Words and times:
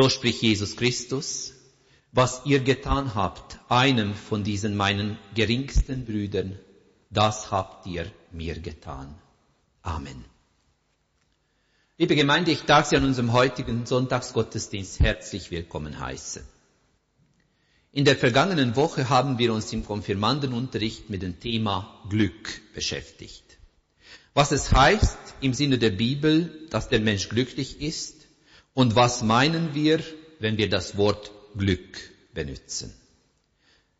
So 0.00 0.08
spricht 0.08 0.42
Jesus 0.42 0.76
Christus, 0.76 1.54
was 2.12 2.42
ihr 2.44 2.60
getan 2.60 3.16
habt, 3.16 3.58
einem 3.68 4.14
von 4.14 4.44
diesen 4.44 4.76
meinen 4.76 5.18
geringsten 5.34 6.04
Brüdern, 6.04 6.56
das 7.10 7.50
habt 7.50 7.84
ihr 7.84 8.06
mir 8.30 8.60
getan. 8.60 9.12
Amen. 9.82 10.24
Liebe 11.96 12.14
Gemeinde, 12.14 12.52
ich 12.52 12.62
darf 12.62 12.86
Sie 12.86 12.96
an 12.96 13.06
unserem 13.06 13.32
heutigen 13.32 13.86
Sonntagsgottesdienst 13.86 15.00
herzlich 15.00 15.50
willkommen 15.50 15.98
heißen. 15.98 16.44
In 17.90 18.04
der 18.04 18.14
vergangenen 18.14 18.76
Woche 18.76 19.08
haben 19.08 19.40
wir 19.40 19.52
uns 19.52 19.72
im 19.72 19.84
Konfirmandenunterricht 19.84 21.10
mit 21.10 21.22
dem 21.22 21.40
Thema 21.40 22.04
Glück 22.08 22.60
beschäftigt. 22.72 23.58
Was 24.32 24.52
es 24.52 24.72
heißt 24.72 25.18
im 25.40 25.54
Sinne 25.54 25.76
der 25.76 25.90
Bibel, 25.90 26.68
dass 26.70 26.88
der 26.88 27.00
Mensch 27.00 27.28
glücklich 27.30 27.80
ist 27.80 28.17
und 28.78 28.94
was 28.94 29.24
meinen 29.24 29.74
wir, 29.74 29.98
wenn 30.38 30.56
wir 30.56 30.68
das 30.68 30.96
Wort 30.96 31.32
Glück 31.56 31.98
benutzen. 32.32 32.94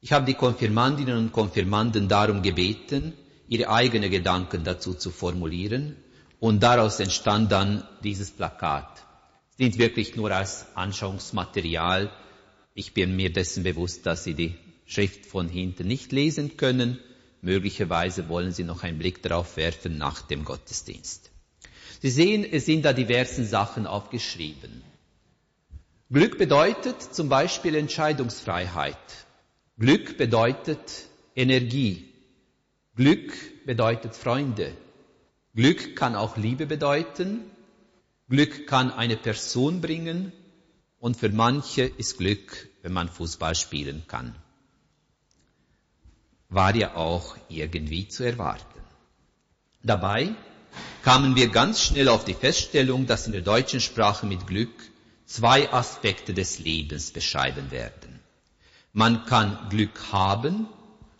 Ich 0.00 0.12
habe 0.12 0.24
die 0.24 0.34
Konfirmandinnen 0.34 1.18
und 1.18 1.32
Konfirmanden 1.32 2.06
darum 2.08 2.42
gebeten, 2.42 3.12
ihre 3.48 3.70
eigenen 3.70 4.08
Gedanken 4.08 4.62
dazu 4.62 4.94
zu 4.94 5.10
formulieren 5.10 5.96
und 6.38 6.62
daraus 6.62 7.00
entstand 7.00 7.50
dann 7.50 7.82
dieses 8.04 8.30
Plakat. 8.30 9.04
Es 9.50 9.56
dient 9.56 9.78
wirklich 9.78 10.14
nur 10.14 10.30
als 10.30 10.66
Anschauungsmaterial. 10.76 12.12
Ich 12.74 12.94
bin 12.94 13.16
mir 13.16 13.32
dessen 13.32 13.64
bewusst, 13.64 14.06
dass 14.06 14.22
Sie 14.22 14.34
die 14.34 14.54
Schrift 14.86 15.26
von 15.26 15.48
hinten 15.48 15.88
nicht 15.88 16.12
lesen 16.12 16.56
können. 16.56 17.00
Möglicherweise 17.42 18.28
wollen 18.28 18.52
Sie 18.52 18.62
noch 18.62 18.84
einen 18.84 19.00
Blick 19.00 19.24
darauf 19.24 19.56
werfen 19.56 19.98
nach 19.98 20.22
dem 20.22 20.44
Gottesdienst. 20.44 21.32
Sie 22.00 22.10
sehen, 22.10 22.44
es 22.44 22.66
sind 22.66 22.84
da 22.84 22.92
diversen 22.92 23.44
Sachen 23.44 23.86
aufgeschrieben. 23.86 24.82
Glück 26.10 26.38
bedeutet 26.38 27.02
zum 27.02 27.28
Beispiel 27.28 27.74
Entscheidungsfreiheit. 27.74 28.96
Glück 29.78 30.16
bedeutet 30.16 31.06
Energie. 31.34 32.12
Glück 32.94 33.32
bedeutet 33.66 34.14
Freunde. 34.14 34.72
Glück 35.54 35.96
kann 35.96 36.14
auch 36.14 36.36
Liebe 36.36 36.66
bedeuten. 36.66 37.40
Glück 38.28 38.66
kann 38.66 38.90
eine 38.90 39.16
Person 39.16 39.80
bringen. 39.80 40.32
Und 41.00 41.16
für 41.16 41.28
manche 41.28 41.82
ist 41.82 42.18
Glück, 42.18 42.68
wenn 42.82 42.92
man 42.92 43.08
Fußball 43.08 43.54
spielen 43.54 44.04
kann. 44.08 44.34
War 46.48 46.74
ja 46.74 46.94
auch 46.96 47.36
irgendwie 47.48 48.08
zu 48.08 48.24
erwarten. 48.24 48.80
Dabei 49.82 50.34
kamen 51.02 51.36
wir 51.36 51.48
ganz 51.48 51.82
schnell 51.82 52.08
auf 52.08 52.24
die 52.24 52.34
Feststellung, 52.34 53.06
dass 53.06 53.26
in 53.26 53.32
der 53.32 53.42
deutschen 53.42 53.80
Sprache 53.80 54.26
mit 54.26 54.46
Glück 54.46 54.74
zwei 55.26 55.72
Aspekte 55.72 56.34
des 56.34 56.58
Lebens 56.58 57.10
beschreiben 57.10 57.70
werden. 57.70 58.20
Man 58.92 59.26
kann 59.26 59.68
Glück 59.68 60.12
haben 60.12 60.66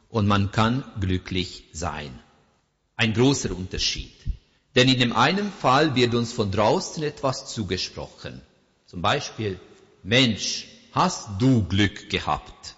und 0.08 0.26
man 0.26 0.50
kann 0.50 0.84
glücklich 1.00 1.64
sein. 1.72 2.18
Ein 2.96 3.12
großer 3.12 3.50
Unterschied. 3.50 4.14
Denn 4.74 4.88
in 4.88 4.98
dem 4.98 5.12
einen 5.12 5.52
Fall 5.52 5.94
wird 5.94 6.14
uns 6.14 6.32
von 6.32 6.50
draußen 6.50 7.02
etwas 7.02 7.46
zugesprochen. 7.52 8.40
Zum 8.86 9.02
Beispiel, 9.02 9.60
Mensch, 10.02 10.66
hast 10.92 11.28
du 11.38 11.64
Glück 11.64 12.10
gehabt? 12.10 12.76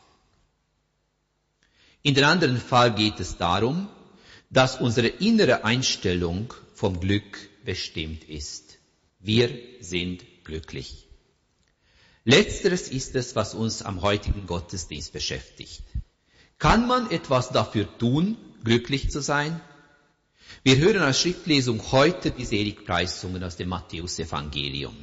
In 2.02 2.14
dem 2.14 2.24
anderen 2.24 2.60
Fall 2.60 2.94
geht 2.94 3.20
es 3.20 3.36
darum, 3.36 3.88
dass 4.50 4.80
unsere 4.80 5.06
innere 5.06 5.64
Einstellung 5.64 6.52
vom 6.74 6.98
Glück 6.98 7.48
bestimmt 7.64 8.24
ist. 8.24 8.78
Wir 9.20 9.50
sind 9.80 10.24
glücklich. 10.44 11.06
Letzteres 12.24 12.88
ist 12.88 13.14
es, 13.14 13.36
was 13.36 13.54
uns 13.54 13.82
am 13.82 14.02
heutigen 14.02 14.46
Gottesdienst 14.46 15.12
beschäftigt. 15.12 15.84
Kann 16.58 16.86
man 16.86 17.10
etwas 17.10 17.50
dafür 17.50 17.86
tun, 17.98 18.36
glücklich 18.64 19.10
zu 19.10 19.22
sein? 19.22 19.60
Wir 20.62 20.77
hören 20.77 21.02
als 21.02 21.20
Schriftlesung 21.20 21.92
heute 21.92 22.33
die 22.33 22.44
Seligpreisungen 22.44 23.42
aus 23.44 23.56
dem 23.56 23.68
Matthäusevangelium. 23.68 24.96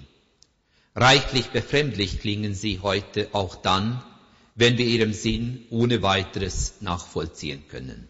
Reichlich 0.94 1.48
befremdlich 1.48 2.20
klingen 2.20 2.54
sie 2.54 2.82
heute 2.82 3.30
auch 3.32 3.56
dann, 3.56 4.04
wenn 4.56 4.78
wir 4.78 4.86
ihrem 4.86 5.14
Sinn 5.14 5.66
ohne 5.70 6.02
weiteres 6.02 6.82
nachvollziehen 6.82 7.68
können. 7.68 8.10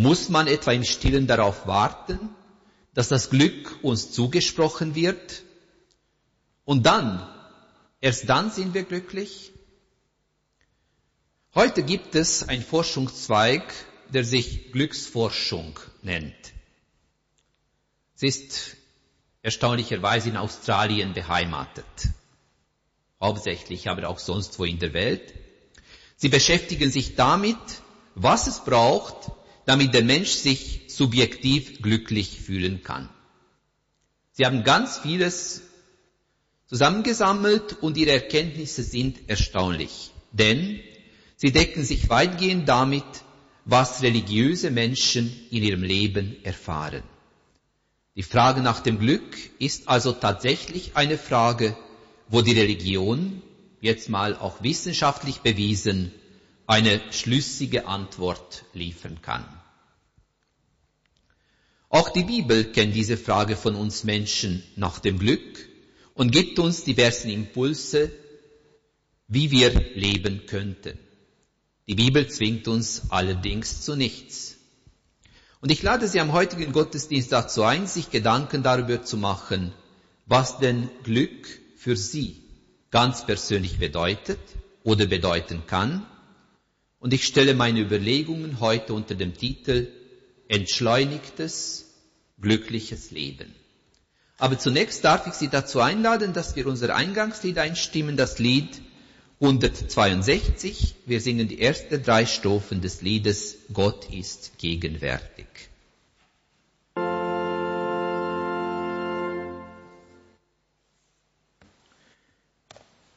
Muss 0.00 0.30
man 0.30 0.46
etwa 0.46 0.72
im 0.72 0.82
Stillen 0.82 1.26
darauf 1.26 1.66
warten, 1.66 2.30
dass 2.94 3.08
das 3.08 3.28
Glück 3.28 3.84
uns 3.84 4.12
zugesprochen 4.12 4.94
wird? 4.94 5.42
Und 6.64 6.86
dann, 6.86 7.28
erst 8.00 8.26
dann 8.26 8.50
sind 8.50 8.72
wir 8.72 8.84
glücklich? 8.84 9.52
Heute 11.54 11.82
gibt 11.82 12.14
es 12.14 12.48
einen 12.48 12.62
Forschungszweig, 12.62 13.74
der 14.08 14.24
sich 14.24 14.72
Glücksforschung 14.72 15.78
nennt. 16.00 16.54
Es 18.16 18.22
ist 18.22 18.76
erstaunlicherweise 19.42 20.30
in 20.30 20.38
Australien 20.38 21.12
beheimatet. 21.12 22.08
Hauptsächlich, 23.20 23.90
aber 23.90 24.08
auch 24.08 24.18
sonst 24.18 24.58
wo 24.58 24.64
in 24.64 24.78
der 24.78 24.94
Welt. 24.94 25.34
Sie 26.16 26.30
beschäftigen 26.30 26.90
sich 26.90 27.16
damit, 27.16 27.58
was 28.14 28.46
es 28.46 28.64
braucht, 28.64 29.32
damit 29.70 29.94
der 29.94 30.02
Mensch 30.02 30.30
sich 30.30 30.80
subjektiv 30.88 31.80
glücklich 31.80 32.40
fühlen 32.40 32.82
kann. 32.82 33.08
Sie 34.32 34.44
haben 34.44 34.64
ganz 34.64 34.98
vieles 34.98 35.62
zusammengesammelt 36.66 37.80
und 37.80 37.96
ihre 37.96 38.10
Erkenntnisse 38.10 38.82
sind 38.82 39.30
erstaunlich, 39.30 40.10
denn 40.32 40.80
sie 41.36 41.52
decken 41.52 41.84
sich 41.84 42.08
weitgehend 42.08 42.68
damit, 42.68 43.04
was 43.64 44.02
religiöse 44.02 44.72
Menschen 44.72 45.32
in 45.52 45.62
ihrem 45.62 45.84
Leben 45.84 46.42
erfahren. 46.42 47.04
Die 48.16 48.24
Frage 48.24 48.62
nach 48.62 48.80
dem 48.80 48.98
Glück 48.98 49.36
ist 49.60 49.86
also 49.86 50.10
tatsächlich 50.10 50.96
eine 50.96 51.16
Frage, 51.16 51.76
wo 52.28 52.42
die 52.42 52.58
Religion, 52.58 53.40
jetzt 53.80 54.08
mal 54.08 54.34
auch 54.34 54.64
wissenschaftlich 54.64 55.42
bewiesen, 55.42 56.10
eine 56.66 57.00
schlüssige 57.12 57.86
Antwort 57.86 58.64
liefern 58.74 59.22
kann. 59.22 59.59
Auch 61.92 62.08
die 62.08 62.22
Bibel 62.22 62.64
kennt 62.66 62.94
diese 62.94 63.16
Frage 63.16 63.56
von 63.56 63.74
uns 63.74 64.04
Menschen 64.04 64.62
nach 64.76 65.00
dem 65.00 65.18
Glück 65.18 65.68
und 66.14 66.30
gibt 66.30 66.60
uns 66.60 66.84
diversen 66.84 67.30
Impulse, 67.30 68.12
wie 69.26 69.50
wir 69.50 69.70
leben 69.96 70.46
könnten. 70.46 70.96
Die 71.88 71.96
Bibel 71.96 72.28
zwingt 72.28 72.68
uns 72.68 73.10
allerdings 73.10 73.82
zu 73.82 73.96
nichts. 73.96 74.56
Und 75.60 75.72
ich 75.72 75.82
lade 75.82 76.06
Sie 76.06 76.20
am 76.20 76.32
heutigen 76.32 76.70
Gottesdienst 76.70 77.32
dazu 77.32 77.64
ein, 77.64 77.88
sich 77.88 78.10
Gedanken 78.10 78.62
darüber 78.62 79.02
zu 79.02 79.16
machen, 79.16 79.72
was 80.26 80.58
denn 80.58 80.88
Glück 81.02 81.48
für 81.76 81.96
Sie 81.96 82.36
ganz 82.92 83.26
persönlich 83.26 83.80
bedeutet 83.80 84.38
oder 84.84 85.06
bedeuten 85.06 85.64
kann. 85.66 86.06
Und 87.00 87.12
ich 87.12 87.26
stelle 87.26 87.54
meine 87.54 87.80
Überlegungen 87.80 88.60
heute 88.60 88.94
unter 88.94 89.16
dem 89.16 89.36
Titel 89.36 89.88
entschleunigtes, 90.50 91.86
glückliches 92.40 93.12
Leben. 93.12 93.54
Aber 94.36 94.58
zunächst 94.58 95.04
darf 95.04 95.26
ich 95.26 95.34
Sie 95.34 95.48
dazu 95.48 95.80
einladen, 95.80 96.32
dass 96.32 96.56
wir 96.56 96.66
unser 96.66 96.94
Eingangslied 96.94 97.56
einstimmen, 97.58 98.16
das 98.16 98.38
Lied 98.38 98.80
162. 99.40 100.96
Wir 101.06 101.20
singen 101.20 101.46
die 101.46 101.60
ersten 101.60 102.02
drei 102.02 102.26
Strophen 102.26 102.80
des 102.80 103.00
Liedes 103.00 103.58
Gott 103.72 104.10
ist 104.10 104.58
gegenwärtig. 104.58 105.46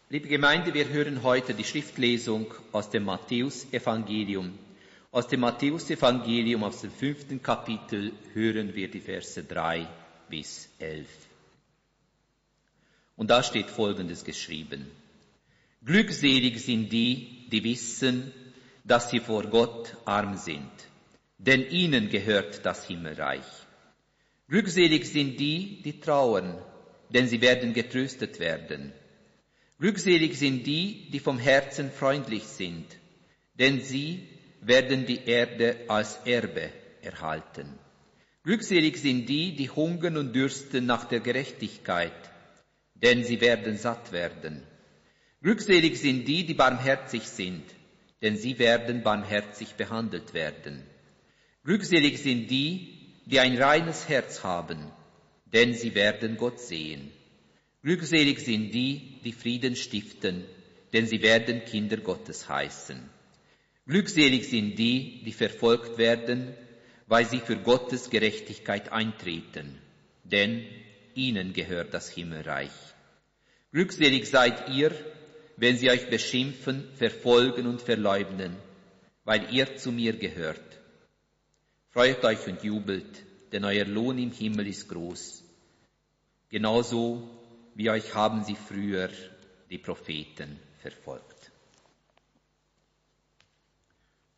Liebe 0.10 0.28
Gemeinde, 0.28 0.76
wir 0.76 0.90
hören 0.90 1.24
heute 1.24 1.56
die 1.56 1.64
Schriftlesung 1.64 2.54
aus 2.72 2.92
dem 2.92 3.06
Matthäus-Evangelium. 3.06 4.52
Aus 5.14 5.28
dem 5.28 5.42
Matthäus-Evangelium, 5.42 6.64
aus 6.64 6.82
dem 6.82 6.90
fünften 6.90 7.40
Kapitel, 7.40 8.14
hören 8.34 8.74
wir 8.74 8.90
die 8.90 9.00
Verse 9.00 9.44
drei 9.44 9.88
bis 10.28 10.68
elf. 10.80 11.08
Und 13.16 13.30
da 13.30 13.44
steht 13.44 13.70
Folgendes 13.70 14.24
geschrieben. 14.24 14.90
Glückselig 15.86 16.66
sind 16.66 16.92
die, 16.92 17.48
die 17.52 17.64
wissen, 17.64 18.34
dass 18.84 19.12
sie 19.12 19.20
vor 19.20 19.44
Gott 19.44 19.96
arm 20.06 20.36
sind, 20.36 20.72
denn 21.38 21.70
ihnen 21.70 22.10
gehört 22.10 22.66
das 22.66 22.88
Himmelreich. 22.88 23.46
Glückselig 24.48 25.06
sind 25.06 25.40
die, 25.40 25.84
die 25.84 26.00
trauern, 26.00 26.58
denn 27.10 27.28
sie 27.28 27.40
werden 27.40 27.76
getröstet 27.76 28.40
werden. 28.40 28.92
Glückselig 29.78 30.40
sind 30.40 30.66
die, 30.66 31.08
die 31.12 31.20
vom 31.20 31.38
Herzen 31.38 31.92
freundlich 31.92 32.46
sind, 32.46 32.88
denn 33.60 33.80
sie 33.80 34.33
werden 34.68 35.06
die 35.06 35.26
Erde 35.26 35.78
als 35.88 36.20
Erbe 36.26 36.70
erhalten. 37.02 37.68
Glückselig 38.44 38.98
sind 38.98 39.28
die, 39.28 39.56
die 39.56 39.70
hungern 39.70 40.18
und 40.18 40.34
dürsten 40.34 40.86
nach 40.86 41.06
der 41.06 41.22
Gerechtigkeit, 41.22 42.32
denn 42.96 43.24
sie 43.24 43.40
werden 43.42 43.78
satt 43.78 44.12
werden. 44.12 44.64
Glückselig 45.42 46.00
sind 46.00 46.26
die, 46.28 46.46
die 46.46 46.54
barmherzig 46.54 47.24
sind, 47.24 47.64
denn 48.22 48.38
sie 48.38 48.60
werden 48.60 49.04
barmherzig 49.04 49.76
behandelt 49.76 50.34
werden. 50.34 50.84
Glückselig 51.64 52.22
sind 52.22 52.50
die, 52.50 53.22
die 53.26 53.40
ein 53.40 53.58
reines 53.58 54.08
Herz 54.10 54.44
haben, 54.44 54.92
denn 55.46 55.74
sie 55.74 55.96
werden 55.96 56.38
Gott 56.38 56.60
sehen. 56.60 57.12
Glückselig 57.82 58.40
sind 58.40 58.72
die, 58.72 59.20
die 59.24 59.34
Frieden 59.34 59.76
stiften, 59.76 60.46
denn 60.94 61.06
sie 61.06 61.22
werden 61.22 61.66
Kinder 61.66 61.98
Gottes 61.98 62.48
heißen. 62.48 63.10
Glückselig 63.86 64.50
sind 64.50 64.78
die, 64.80 65.24
die 65.26 65.34
verfolgt 65.34 65.98
werden, 65.98 66.56
weil 67.08 67.26
sie 67.26 67.40
für 67.40 67.58
Gottes 67.58 68.10
Gerechtigkeit 68.10 68.92
eintreten, 68.92 69.78
denn 70.24 70.66
ihnen 71.16 71.52
gehört 71.52 71.94
das 71.94 72.10
Himmelreich. 72.10 72.72
Glückselig 73.72 74.30
seid 74.30 74.70
ihr, 74.70 74.94
wenn 75.58 75.78
sie 75.78 75.90
euch 75.90 76.10
beschimpfen, 76.10 76.88
verfolgen 76.96 77.68
und 77.68 77.82
verleugnen, 77.82 78.56
weil 79.26 79.54
ihr 79.54 79.76
zu 79.76 79.92
mir 79.92 80.14
gehört. 80.14 80.80
Freut 81.90 82.24
euch 82.24 82.48
und 82.48 82.64
jubelt, 82.64 83.24
denn 83.52 83.66
euer 83.66 83.86
Lohn 83.86 84.18
im 84.18 84.32
Himmel 84.32 84.68
ist 84.68 84.88
groß. 84.88 85.44
Genauso 86.50 87.30
wie 87.76 87.90
euch 87.90 88.14
haben 88.16 88.44
sie 88.44 88.56
früher 88.56 89.10
die 89.70 89.78
Propheten 89.78 90.58
verfolgt. 90.82 91.33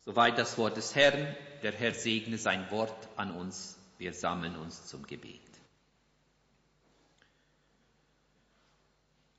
Soweit 0.06 0.38
das 0.38 0.56
Wort 0.56 0.76
des 0.76 0.94
Herrn. 0.94 1.36
Der 1.62 1.72
Herr 1.72 1.92
segne 1.92 2.38
sein 2.38 2.70
Wort 2.70 3.08
an 3.16 3.32
uns. 3.32 3.76
Wir 3.98 4.14
sammeln 4.14 4.56
uns 4.56 4.86
zum 4.86 5.06
Gebet. 5.06 5.40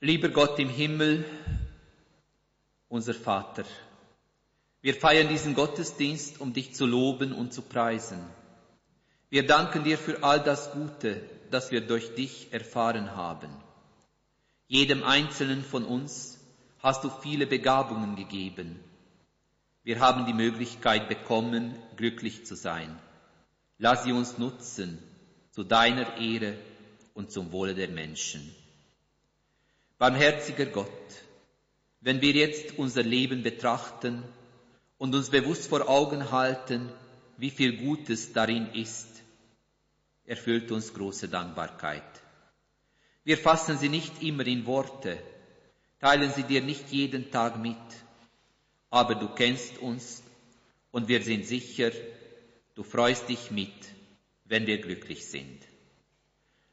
Lieber 0.01 0.29
Gott 0.29 0.59
im 0.59 0.69
Himmel, 0.69 1.25
unser 2.89 3.13
Vater, 3.13 3.65
wir 4.81 4.93
feiern 4.93 5.27
diesen 5.27 5.55
Gottesdienst, 5.55 6.39
um 6.39 6.53
dich 6.53 6.75
zu 6.75 6.85
loben 6.85 7.33
und 7.33 7.51
zu 7.51 7.61
preisen. 7.61 8.19
Wir 9.29 9.47
danken 9.47 9.83
dir 9.83 9.97
für 9.97 10.23
all 10.23 10.41
das 10.41 10.71
Gute, 10.71 11.21
das 11.49 11.71
wir 11.71 11.81
durch 11.81 12.13
dich 12.13 12.53
erfahren 12.53 13.15
haben. 13.15 13.49
Jedem 14.67 15.03
Einzelnen 15.03 15.63
von 15.63 15.83
uns 15.83 16.39
hast 16.79 17.03
du 17.03 17.09
viele 17.09 17.47
Begabungen 17.47 18.15
gegeben. 18.15 18.79
Wir 19.87 20.01
haben 20.01 20.25
die 20.25 20.33
Möglichkeit 20.33 21.07
bekommen, 21.07 21.73
glücklich 21.95 22.45
zu 22.45 22.55
sein. 22.57 22.99
Lass 23.77 24.03
sie 24.03 24.11
uns 24.11 24.37
nutzen, 24.37 25.01
zu 25.51 25.63
deiner 25.63 26.17
Ehre 26.17 26.57
und 27.13 27.31
zum 27.31 27.53
Wohle 27.53 27.73
der 27.73 27.87
Menschen. 27.87 28.53
Barmherziger 29.97 30.65
Gott, 30.65 30.89
wenn 32.01 32.19
wir 32.19 32.33
jetzt 32.33 32.77
unser 32.77 33.01
Leben 33.01 33.43
betrachten 33.43 34.23
und 34.97 35.15
uns 35.15 35.29
bewusst 35.29 35.69
vor 35.69 35.87
Augen 35.87 36.31
halten, 36.31 36.91
wie 37.37 37.49
viel 37.49 37.77
Gutes 37.77 38.33
darin 38.33 38.73
ist, 38.73 39.07
erfüllt 40.25 40.69
uns 40.69 40.93
große 40.93 41.29
Dankbarkeit. 41.29 42.03
Wir 43.23 43.37
fassen 43.37 43.77
sie 43.77 43.87
nicht 43.87 44.21
immer 44.21 44.45
in 44.47 44.65
Worte, 44.65 45.17
teilen 46.01 46.33
sie 46.33 46.43
dir 46.43 46.61
nicht 46.61 46.91
jeden 46.91 47.31
Tag 47.31 47.57
mit, 47.57 47.77
aber 48.89 49.15
du 49.15 49.27
kennst 49.27 49.77
uns 49.79 50.23
und 50.91 51.07
wir 51.07 51.21
sind 51.21 51.45
sicher, 51.45 51.91
du 52.75 52.83
freust 52.83 53.29
dich 53.29 53.51
mit, 53.51 53.73
wenn 54.45 54.65
wir 54.65 54.79
glücklich 54.79 55.27
sind. 55.27 55.61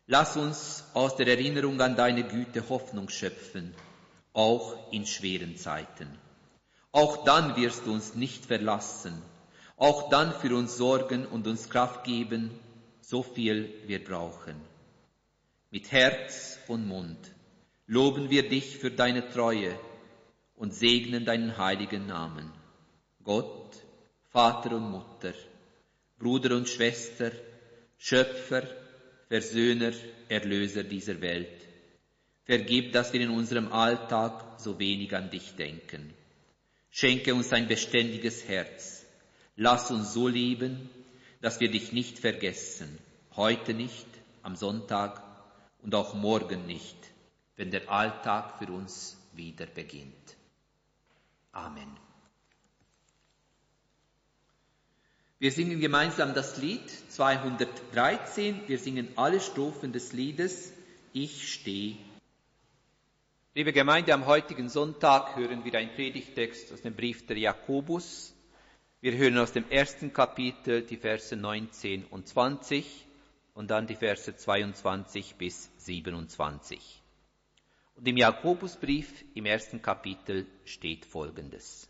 Lass 0.07 0.37
uns 0.37 0.85
aus 0.93 1.17
der 1.17 1.27
Erinnerung 1.29 1.81
an 1.81 1.97
deine 1.97 2.25
Güte 2.25 2.69
Hoffnung 2.69 3.09
schöpfen, 3.09 3.75
auch 4.33 4.93
in 4.93 5.07
schweren 5.07 5.57
Zeiten. 5.57 6.09
Auch 6.93 7.25
dann 7.25 7.57
wirst 7.57 7.87
du 7.87 7.93
uns 7.93 8.15
nicht 8.15 8.45
verlassen, 8.45 9.21
auch 9.77 10.11
dann 10.11 10.33
für 10.33 10.55
uns 10.55 10.77
sorgen 10.77 11.27
und 11.27 11.47
uns 11.47 11.69
Kraft 11.71 12.05
geben, 12.05 12.51
so 13.01 13.23
viel 13.23 13.75
wir 13.87 14.05
brauchen. 14.05 14.55
Mit 15.71 15.91
Herz 15.91 16.59
und 16.69 16.87
Mund 16.87 17.19
loben 17.87 18.31
wir 18.31 18.49
dich 18.49 18.79
für 18.79 18.91
deine 18.91 19.29
Treue 19.29 19.77
und 20.65 20.73
segnen 20.73 21.27
deinen 21.27 21.59
heiligen 21.59 22.07
Namen. 22.07 22.51
Gott, 23.23 23.77
Vater 24.31 24.75
und 24.77 24.91
Mutter, 24.93 25.35
Bruder 26.19 26.57
und 26.57 26.71
Schwester, 26.71 27.33
Schöpfer, 27.99 28.63
Versöhner, 29.29 29.93
Erlöser 30.31 30.83
dieser 30.83 31.21
Welt. 31.21 31.61
Vergib, 32.47 32.93
dass 32.93 33.13
wir 33.13 33.21
in 33.21 33.29
unserem 33.29 33.71
Alltag 33.73 34.59
so 34.59 34.79
wenig 34.79 35.15
an 35.15 35.29
dich 35.29 35.55
denken. 35.55 36.15
Schenke 36.91 37.35
uns 37.35 37.53
ein 37.53 37.69
beständiges 37.69 38.49
Herz. 38.49 39.05
Lass 39.57 39.91
uns 39.91 40.15
so 40.15 40.29
leben, 40.29 40.89
dass 41.43 41.61
wir 41.61 41.71
dich 41.71 41.93
nicht 41.93 42.19
vergessen, 42.19 42.99
heute 43.37 43.75
nicht, 43.75 44.07
am 44.43 44.57
Sonntag 44.57 45.23
und 45.83 45.95
auch 45.95 46.15
morgen 46.15 46.65
nicht, 46.65 46.97
wenn 47.57 47.71
der 47.71 47.91
Alltag 47.91 48.59
für 48.59 48.73
uns 48.73 49.19
wieder 49.35 49.67
beginnt. 49.67 50.34
Amen. 51.55 51.89
Wir 55.39 55.53
singen 55.53 55.81
gemeinsam 55.81 56.35
das 56.35 56.57
Lied 56.57 56.89
213. 57.11 58.63
Wir 58.67 58.79
singen 58.79 59.09
alle 59.17 59.41
Strophen 59.41 59.93
des 59.93 60.13
Liedes 60.13 60.73
Ich 61.13 61.53
stehe. 61.53 61.97
Liebe 63.55 63.73
Gemeinde, 63.73 64.13
am 64.15 64.27
heutigen 64.27 64.69
Sonntag 64.69 65.37
hören 65.37 65.65
wir 65.65 65.75
einen 65.75 65.95
Predigtext 65.95 66.73
aus 66.73 66.83
dem 66.83 66.97
Brief 66.97 67.25
der 67.27 67.39
Jakobus, 67.39 68.35
wir 69.01 69.17
hören 69.17 69.39
aus 69.39 69.53
dem 69.53 69.71
ersten 69.71 70.13
Kapitel 70.13 70.83
die 70.83 70.97
Verse 70.97 71.37
19 71.37 72.07
und 72.07 72.27
20 72.27 73.07
und 73.53 73.71
dann 73.71 73.87
die 73.87 73.95
Verse 73.95 74.35
22 74.35 75.37
bis 75.37 75.71
27. 75.77 77.04
Und 77.97 78.09
im 78.09 78.17
Jakobusbrief 78.17 79.25
im 79.35 79.47
ersten 79.47 79.81
Kapitel 79.81 80.47
steht 80.65 81.05
Folgendes. 81.05 81.89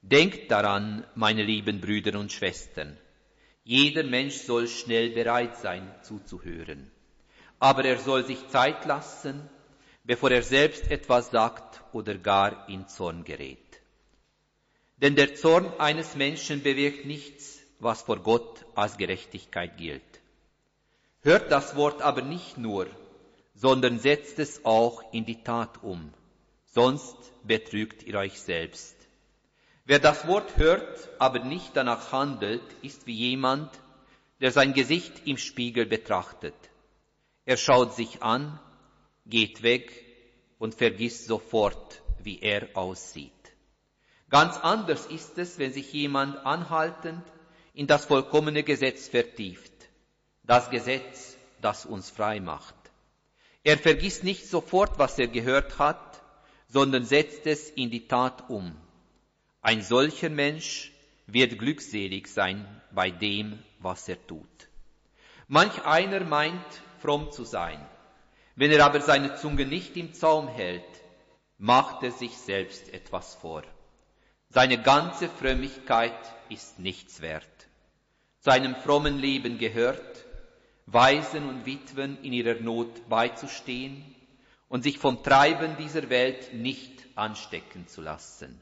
Denkt 0.00 0.50
daran, 0.50 1.04
meine 1.14 1.42
lieben 1.42 1.80
Brüder 1.80 2.18
und 2.18 2.32
Schwestern, 2.32 2.96
jeder 3.64 4.04
Mensch 4.04 4.36
soll 4.36 4.68
schnell 4.68 5.10
bereit 5.10 5.56
sein 5.56 5.92
zuzuhören, 6.02 6.90
aber 7.58 7.84
er 7.84 7.98
soll 7.98 8.24
sich 8.24 8.48
Zeit 8.48 8.84
lassen, 8.86 9.48
bevor 10.04 10.30
er 10.30 10.42
selbst 10.42 10.90
etwas 10.90 11.30
sagt 11.30 11.82
oder 11.92 12.14
gar 12.16 12.68
in 12.68 12.88
Zorn 12.88 13.24
gerät. 13.24 13.82
Denn 14.96 15.16
der 15.16 15.34
Zorn 15.34 15.66
eines 15.78 16.14
Menschen 16.14 16.62
bewirkt 16.62 17.04
nichts, 17.04 17.58
was 17.78 18.02
vor 18.02 18.20
Gott 18.20 18.64
als 18.74 18.96
Gerechtigkeit 18.96 19.76
gilt. 19.76 20.20
Hört 21.22 21.50
das 21.52 21.76
Wort 21.76 22.00
aber 22.02 22.22
nicht 22.22 22.56
nur, 22.56 22.86
sondern 23.58 23.98
setzt 23.98 24.38
es 24.38 24.64
auch 24.64 25.12
in 25.12 25.24
die 25.24 25.42
Tat 25.42 25.82
um, 25.82 26.12
sonst 26.66 27.16
betrügt 27.44 28.04
ihr 28.04 28.14
euch 28.14 28.40
selbst. 28.40 28.96
Wer 29.84 29.98
das 29.98 30.28
Wort 30.28 30.56
hört, 30.58 31.08
aber 31.18 31.40
nicht 31.40 31.72
danach 31.74 32.12
handelt, 32.12 32.62
ist 32.82 33.08
wie 33.08 33.14
jemand, 33.14 33.68
der 34.40 34.52
sein 34.52 34.74
Gesicht 34.74 35.26
im 35.26 35.38
Spiegel 35.38 35.86
betrachtet. 35.86 36.54
Er 37.46 37.56
schaut 37.56 37.94
sich 37.94 38.22
an, 38.22 38.60
geht 39.26 39.64
weg 39.64 39.90
und 40.60 40.76
vergisst 40.76 41.26
sofort, 41.26 42.02
wie 42.22 42.38
er 42.40 42.68
aussieht. 42.74 43.32
Ganz 44.30 44.56
anders 44.58 45.06
ist 45.06 45.36
es, 45.36 45.58
wenn 45.58 45.72
sich 45.72 45.92
jemand 45.92 46.46
anhaltend 46.46 47.24
in 47.74 47.88
das 47.88 48.04
vollkommene 48.04 48.62
Gesetz 48.62 49.08
vertieft, 49.08 49.72
das 50.44 50.70
Gesetz, 50.70 51.36
das 51.60 51.86
uns 51.86 52.08
frei 52.08 52.38
macht. 52.38 52.77
Er 53.68 53.76
vergisst 53.76 54.24
nicht 54.24 54.46
sofort, 54.46 54.98
was 54.98 55.18
er 55.18 55.26
gehört 55.28 55.78
hat, 55.78 56.22
sondern 56.68 57.04
setzt 57.04 57.46
es 57.46 57.68
in 57.68 57.90
die 57.90 58.08
Tat 58.08 58.48
um. 58.48 58.74
Ein 59.60 59.82
solcher 59.82 60.30
Mensch 60.30 60.90
wird 61.26 61.58
glückselig 61.58 62.28
sein 62.28 62.66
bei 62.92 63.10
dem, 63.10 63.62
was 63.78 64.08
er 64.08 64.26
tut. 64.26 64.68
Manch 65.48 65.84
einer 65.84 66.20
meint, 66.20 66.64
fromm 67.02 67.30
zu 67.30 67.44
sein. 67.44 67.78
Wenn 68.56 68.70
er 68.70 68.86
aber 68.86 69.02
seine 69.02 69.34
Zunge 69.34 69.66
nicht 69.66 69.98
im 69.98 70.14
Zaum 70.14 70.48
hält, 70.48 71.02
macht 71.58 72.02
er 72.02 72.12
sich 72.12 72.38
selbst 72.38 72.90
etwas 72.94 73.34
vor. 73.34 73.64
Seine 74.48 74.80
ganze 74.80 75.28
Frömmigkeit 75.28 76.18
ist 76.48 76.78
nichts 76.78 77.20
wert. 77.20 77.68
Seinem 78.38 78.76
frommen 78.76 79.18
Leben 79.18 79.58
gehört, 79.58 80.24
Waisen 80.90 81.48
und 81.48 81.66
Witwen 81.66 82.22
in 82.22 82.32
ihrer 82.32 82.60
Not 82.60 83.08
beizustehen 83.08 84.14
und 84.68 84.82
sich 84.82 84.98
vom 84.98 85.22
Treiben 85.22 85.76
dieser 85.76 86.08
Welt 86.08 86.54
nicht 86.54 87.04
anstecken 87.14 87.86
zu 87.88 88.00
lassen. 88.00 88.58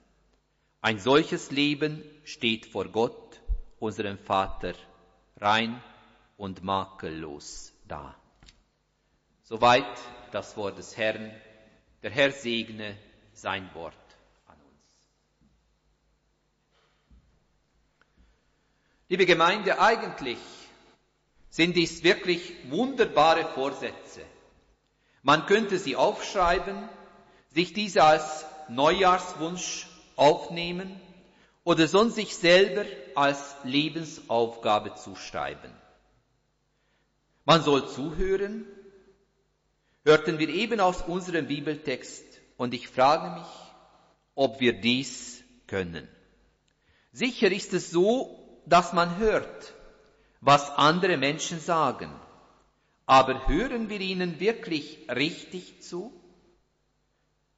Ein 0.80 0.98
solches 0.98 1.50
Leben 1.50 2.02
steht 2.24 2.66
vor 2.66 2.86
Gott, 2.88 3.40
unserem 3.78 4.18
Vater, 4.18 4.74
rein 5.36 5.80
und 6.36 6.64
makellos 6.64 7.72
da. 7.86 8.14
Soweit 9.42 9.86
das 10.32 10.56
Wort 10.56 10.78
des 10.78 10.96
Herrn. 10.96 11.30
Der 12.02 12.10
Herr 12.10 12.32
segne 12.32 12.96
sein 13.32 13.68
Wort 13.74 13.94
an 14.46 14.56
uns. 14.56 15.08
Liebe 19.08 19.26
Gemeinde, 19.26 19.80
eigentlich 19.80 20.38
sind 21.56 21.74
dies 21.74 22.04
wirklich 22.04 22.52
wunderbare 22.68 23.46
Vorsätze. 23.54 24.20
Man 25.22 25.46
könnte 25.46 25.78
sie 25.78 25.96
aufschreiben, 25.96 26.86
sich 27.48 27.72
diese 27.72 28.04
als 28.04 28.44
Neujahrswunsch 28.68 29.86
aufnehmen 30.16 31.00
oder 31.64 31.88
sonst 31.88 32.16
sich 32.16 32.36
selber 32.36 32.84
als 33.14 33.56
Lebensaufgabe 33.64 34.96
zuschreiben. 34.96 35.72
Man 37.46 37.62
soll 37.62 37.88
zuhören, 37.88 38.66
hörten 40.04 40.38
wir 40.38 40.50
eben 40.50 40.78
aus 40.78 41.00
unserem 41.00 41.46
Bibeltext, 41.46 42.26
und 42.58 42.74
ich 42.74 42.88
frage 42.88 43.40
mich, 43.40 43.48
ob 44.34 44.60
wir 44.60 44.74
dies 44.74 45.42
können. 45.66 46.06
Sicher 47.12 47.50
ist 47.50 47.72
es 47.72 47.90
so, 47.90 48.60
dass 48.66 48.92
man 48.92 49.16
hört, 49.16 49.75
was 50.40 50.70
andere 50.76 51.16
Menschen 51.16 51.60
sagen, 51.60 52.10
aber 53.06 53.46
hören 53.48 53.88
wir 53.88 54.00
ihnen 54.00 54.40
wirklich 54.40 55.06
richtig 55.08 55.82
zu? 55.82 56.12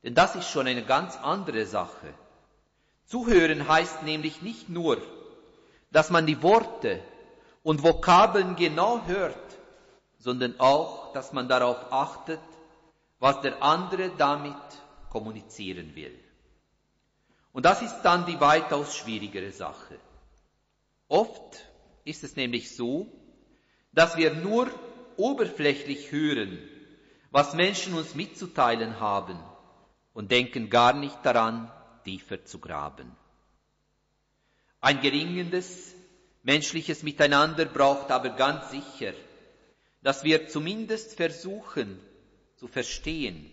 Denn 0.03 0.15
das 0.15 0.37
ist 0.37 0.51
schon 0.51 0.67
eine 0.67 0.85
ganz 0.85 1.17
andere 1.17 1.67
Sache. 1.67 2.15
Zuhören 3.07 3.67
heißt 3.67 4.03
nämlich 4.03 4.43
nicht 4.43 4.69
nur, 4.69 5.03
dass 5.91 6.11
man 6.11 6.27
die 6.27 6.43
Worte 6.43 7.01
und 7.63 7.83
Vokabeln 7.83 8.57
genau 8.57 9.05
hört, 9.07 9.59
sondern 10.19 10.61
auch, 10.61 11.13
dass 11.13 11.33
man 11.33 11.49
darauf 11.49 11.93
achtet, 11.93 12.41
was 13.19 13.41
der 13.41 13.63
andere 13.63 14.11
damit 14.11 14.55
kommunizieren 15.11 15.95
will. 15.95 16.19
Und 17.53 17.65
das 17.65 17.83
ist 17.83 18.03
dann 18.03 18.27
die 18.27 18.41
weitaus 18.41 18.95
schwierigere 18.95 19.53
Sache. 19.53 19.99
Oft 21.09 21.68
ist 22.09 22.25
es 22.25 22.37
nämlich 22.37 22.75
so, 22.75 23.07
dass 23.93 24.17
wir 24.17 24.35
nur 24.35 24.71
oberflächlich 25.17 26.11
hören, 26.11 26.59
was 27.31 27.55
Menschen 27.55 27.95
uns 27.95 28.15
mitzuteilen 28.15 28.99
haben 28.99 29.39
und 30.15 30.31
denken 30.31 30.71
gar 30.71 30.95
nicht 30.95 31.19
daran, 31.23 31.71
tiefer 32.05 32.45
zu 32.45 32.59
graben. 32.59 33.15
Ein 34.81 35.01
gelingendes 35.01 35.95
menschliches 36.43 37.03
Miteinander 37.03 37.67
braucht 37.67 38.11
aber 38.11 38.31
ganz 38.31 38.71
sicher, 38.71 39.13
dass 40.03 40.25
wir 40.25 40.49
zumindest 40.49 41.17
versuchen 41.17 42.01
zu 42.57 42.69
verstehen, 42.69 43.51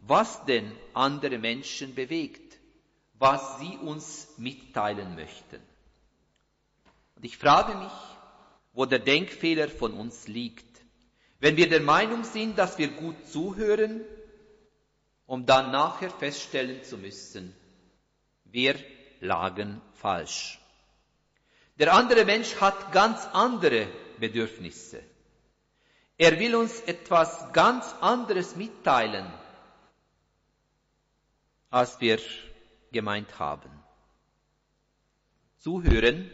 was 0.00 0.44
denn 0.44 0.70
andere 0.92 1.38
Menschen 1.38 1.94
bewegt, 1.94 2.58
was 3.14 3.58
sie 3.60 3.78
uns 3.78 4.34
mitteilen 4.36 5.14
möchten. 5.14 5.62
Und 7.16 7.24
ich 7.24 7.38
frage 7.38 7.74
mich, 7.74 7.92
wo 8.72 8.84
der 8.84 8.98
Denkfehler 8.98 9.68
von 9.68 9.94
uns 9.94 10.28
liegt, 10.28 10.64
wenn 11.40 11.56
wir 11.56 11.68
der 11.68 11.80
Meinung 11.80 12.24
sind, 12.24 12.58
dass 12.58 12.78
wir 12.78 12.88
gut 12.88 13.26
zuhören, 13.26 14.02
um 15.26 15.44
dann 15.44 15.72
nachher 15.72 16.10
feststellen 16.10 16.84
zu 16.84 16.98
müssen, 16.98 17.54
wir 18.44 18.76
lagen 19.20 19.80
falsch. 19.94 20.60
Der 21.78 21.92
andere 21.92 22.24
Mensch 22.24 22.54
hat 22.60 22.92
ganz 22.92 23.26
andere 23.32 23.88
Bedürfnisse. 24.18 25.02
Er 26.16 26.38
will 26.38 26.54
uns 26.54 26.80
etwas 26.82 27.52
ganz 27.52 27.94
anderes 28.00 28.56
mitteilen, 28.56 29.26
als 31.70 32.00
wir 32.00 32.18
gemeint 32.92 33.38
haben. 33.38 33.70
Zuhören 35.58 36.30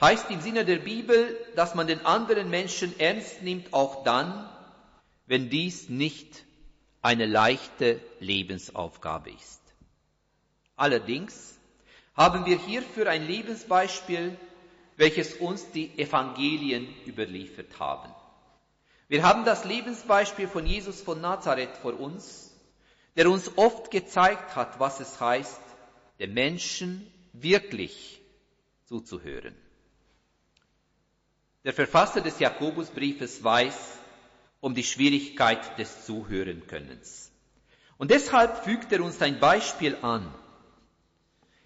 heißt 0.00 0.30
im 0.30 0.40
Sinne 0.40 0.64
der 0.64 0.78
Bibel, 0.78 1.36
dass 1.56 1.74
man 1.74 1.86
den 1.86 2.04
anderen 2.06 2.50
Menschen 2.50 2.98
ernst 2.98 3.42
nimmt, 3.42 3.72
auch 3.72 4.04
dann, 4.04 4.48
wenn 5.26 5.50
dies 5.50 5.88
nicht 5.88 6.44
eine 7.02 7.26
leichte 7.26 8.00
Lebensaufgabe 8.20 9.30
ist. 9.30 9.60
Allerdings 10.76 11.58
haben 12.14 12.46
wir 12.46 12.58
hierfür 12.58 13.08
ein 13.08 13.26
Lebensbeispiel, 13.26 14.36
welches 14.96 15.34
uns 15.34 15.70
die 15.70 15.96
Evangelien 15.98 16.88
überliefert 17.06 17.78
haben. 17.78 18.12
Wir 19.08 19.22
haben 19.22 19.44
das 19.44 19.64
Lebensbeispiel 19.64 20.48
von 20.48 20.66
Jesus 20.66 21.00
von 21.00 21.20
Nazareth 21.20 21.76
vor 21.80 21.98
uns, 21.98 22.52
der 23.16 23.30
uns 23.30 23.56
oft 23.56 23.90
gezeigt 23.90 24.54
hat, 24.54 24.78
was 24.80 25.00
es 25.00 25.20
heißt, 25.20 25.60
den 26.18 26.34
Menschen 26.34 27.10
wirklich 27.32 28.20
zuzuhören. 28.84 29.54
Der 31.64 31.72
Verfasser 31.72 32.20
des 32.20 32.38
Jakobusbriefes 32.38 33.42
weiß 33.42 33.98
um 34.60 34.74
die 34.74 34.84
Schwierigkeit 34.84 35.78
des 35.78 36.04
Zuhörenkönnens. 36.04 37.30
Und 37.96 38.10
deshalb 38.10 38.64
fügt 38.64 38.92
er 38.92 39.02
uns 39.02 39.20
ein 39.22 39.40
Beispiel 39.40 39.96
an. 40.02 40.32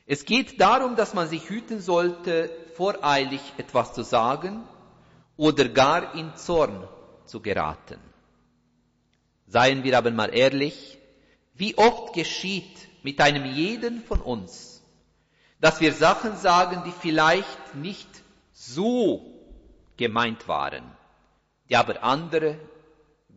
Es 0.07 0.25
geht 0.25 0.61
darum, 0.61 0.97
dass 0.97 1.15
man 1.15 1.29
sich 1.29 1.49
hüten 1.49 1.81
sollte, 1.81 2.51
voreilig 2.75 3.41
etwas 3.59 3.93
zu 3.93 4.03
sagen 4.03 4.63
oder 5.37 5.69
gar 5.69 6.15
in 6.15 6.35
Zorn 6.37 6.89
zu 7.27 7.41
geraten. 7.41 8.01
Seien 9.47 9.85
wir 9.85 9.97
aber 9.97 10.11
mal 10.11 10.35
ehrlich, 10.35 10.99
wie 11.55 11.77
oft 11.77 12.15
geschieht 12.15 12.89
mit 13.03 13.21
einem 13.21 13.45
jeden 13.45 14.03
von 14.03 14.21
uns, 14.21 14.83
dass 15.61 15.81
wir 15.81 15.93
Sachen 15.93 16.37
sagen, 16.37 16.83
die 16.87 16.93
vielleicht 16.93 17.75
nicht 17.75 18.09
so 18.53 19.32
gemeint 20.03 20.49
waren, 20.49 20.85
die 21.69 21.77
aber 21.77 22.03
andere 22.03 22.59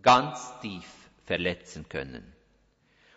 ganz 0.01 0.51
tief 0.61 0.87
verletzen 1.23 1.87
können. 1.89 2.25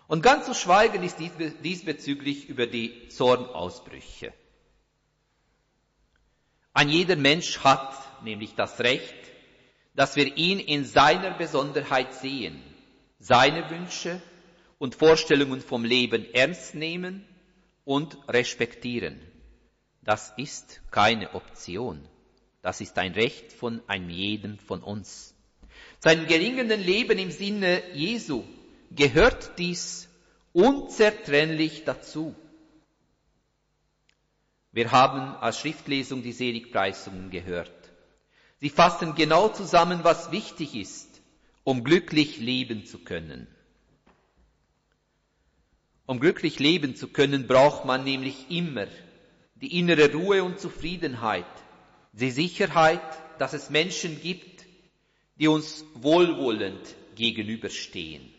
Und 0.06 0.22
ganz 0.22 0.44
zu 0.44 0.54
schweigen 0.54 1.02
ist 1.02 1.18
diesbezüglich 1.18 2.48
über 2.48 2.66
die 2.66 3.08
Zornausbrüche. 3.08 4.34
Ein 6.74 6.90
jeder 6.90 7.16
Mensch 7.16 7.58
hat 7.64 8.22
nämlich 8.22 8.54
das 8.54 8.80
Recht, 8.80 9.22
dass 9.94 10.14
wir 10.16 10.36
ihn 10.36 10.60
in 10.60 10.84
seiner 10.84 11.30
Besonderheit 11.32 12.12
sehen, 12.14 12.62
seine 13.18 13.68
Wünsche 13.70 14.20
und 14.78 14.94
Vorstellungen 14.94 15.60
vom 15.60 15.84
Leben 15.84 16.26
ernst 16.34 16.74
nehmen 16.74 17.26
und 17.84 18.16
respektieren. 18.28 19.20
Das 20.02 20.32
ist 20.36 20.80
keine 20.90 21.34
Option. 21.34 22.06
Das 22.62 22.80
ist 22.80 22.98
ein 22.98 23.12
Recht 23.12 23.52
von 23.52 23.82
einem 23.86 24.10
jeden 24.10 24.58
von 24.58 24.82
uns. 24.82 25.34
Seinem 26.00 26.26
gelingenden 26.26 26.80
Leben 26.80 27.18
im 27.18 27.30
Sinne 27.30 27.82
Jesu 27.94 28.44
gehört 28.90 29.58
dies 29.58 30.08
unzertrennlich 30.52 31.84
dazu. 31.84 32.34
Wir 34.72 34.90
haben 34.92 35.36
als 35.36 35.58
Schriftlesung 35.60 36.22
die 36.22 36.32
Seligpreisungen 36.32 37.30
gehört. 37.30 37.72
Sie 38.60 38.70
fassen 38.70 39.14
genau 39.14 39.48
zusammen, 39.48 40.00
was 40.02 40.32
wichtig 40.32 40.74
ist, 40.74 41.20
um 41.64 41.84
glücklich 41.84 42.38
leben 42.38 42.84
zu 42.84 42.98
können. 42.98 43.46
Um 46.06 46.20
glücklich 46.20 46.58
leben 46.58 46.96
zu 46.96 47.08
können, 47.08 47.46
braucht 47.46 47.84
man 47.84 48.02
nämlich 48.04 48.50
immer 48.50 48.86
die 49.56 49.78
innere 49.78 50.12
Ruhe 50.12 50.42
und 50.42 50.58
Zufriedenheit, 50.58 51.44
die 52.12 52.30
Sicherheit, 52.30 53.02
dass 53.38 53.52
es 53.52 53.70
Menschen 53.70 54.20
gibt, 54.20 54.64
die 55.36 55.48
uns 55.48 55.84
wohlwollend 55.94 56.94
gegenüberstehen. 57.14 58.32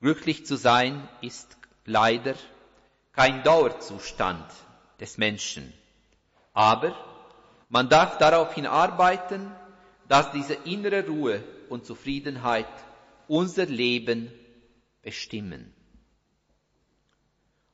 Glücklich 0.00 0.46
zu 0.46 0.56
sein 0.56 1.08
ist 1.20 1.56
leider 1.84 2.34
kein 3.12 3.42
Dauerzustand 3.44 4.46
des 4.98 5.18
Menschen. 5.18 5.72
Aber 6.52 6.96
man 7.68 7.88
darf 7.88 8.18
darauf 8.18 8.54
hinarbeiten, 8.54 9.50
dass 10.08 10.32
diese 10.32 10.54
innere 10.54 11.06
Ruhe 11.06 11.44
und 11.68 11.86
Zufriedenheit 11.86 12.66
unser 13.28 13.66
Leben 13.66 14.30
bestimmen. 15.02 15.72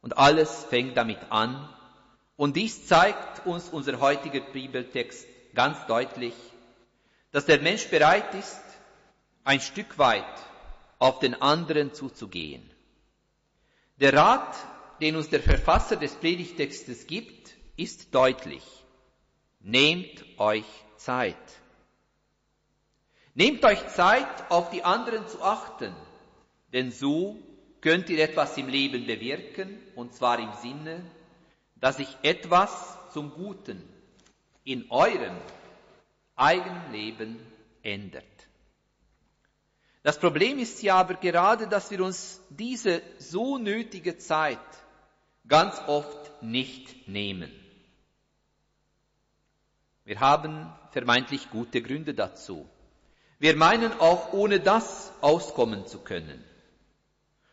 Und 0.00 0.17
alles 0.17 0.64
fängt 0.64 0.97
damit 0.97 1.19
an, 1.31 1.69
und 2.38 2.54
dies 2.54 2.87
zeigt 2.87 3.45
uns 3.47 3.68
unser 3.68 3.99
heutiger 3.99 4.40
Bibeltext 4.40 5.26
ganz 5.54 5.76
deutlich, 5.87 6.35
dass 7.33 7.47
der 7.47 7.61
Mensch 7.61 7.88
bereit 7.88 8.33
ist, 8.37 8.62
ein 9.42 9.61
Stück 9.61 9.99
weit 9.99 10.25
auf 11.00 11.18
den 11.18 11.35
anderen 11.42 11.92
zuzugehen. 11.95 12.62
Der 13.97 14.14
Rat, 14.14 14.54
den 15.00 15.16
uns 15.16 15.28
der 15.30 15.40
Verfasser 15.40 15.97
des 15.97 16.14
Predigtextes 16.14 17.09
gibt, 17.09 17.57
ist 17.76 18.14
deutlich. 18.14 18.62
Nehmt 19.59 20.25
euch 20.38 20.66
Zeit. 20.97 21.37
Nehmt 23.35 23.64
euch 23.64 23.85
Zeit, 23.88 24.49
auf 24.49 24.71
die 24.71 24.85
anderen 24.85 25.26
zu 25.26 25.42
achten, 25.42 25.92
denn 26.73 26.92
so 26.92 27.37
könnt 27.80 28.09
ihr 28.11 28.23
etwas 28.23 28.57
im 28.59 28.68
Leben 28.68 29.07
bewirken, 29.07 29.76
und 29.97 30.14
zwar 30.14 30.38
im 30.38 30.52
Sinne, 30.62 31.04
dass 31.80 31.97
sich 31.97 32.16
etwas 32.23 32.97
zum 33.12 33.30
Guten 33.30 33.82
in 34.64 34.90
eurem 34.90 35.37
eigenen 36.37 36.92
Leben 36.92 37.38
ändert. 37.82 38.25
Das 40.02 40.18
Problem 40.18 40.58
ist 40.58 40.82
ja 40.82 40.97
aber 40.97 41.14
gerade, 41.14 41.68
dass 41.68 41.90
wir 41.90 42.02
uns 42.02 42.40
diese 42.50 43.02
so 43.18 43.58
nötige 43.58 44.16
Zeit 44.18 44.58
ganz 45.47 45.80
oft 45.87 46.42
nicht 46.42 47.08
nehmen. 47.08 47.50
Wir 50.04 50.20
haben 50.20 50.73
vermeintlich 50.92 51.50
gute 51.50 51.82
Gründe 51.82 52.14
dazu. 52.14 52.66
Wir 53.38 53.56
meinen 53.56 53.92
auch 54.00 54.32
ohne 54.32 54.61
das 54.61 55.12
auskommen 55.20 55.87
zu 55.87 55.99
können. 56.00 56.42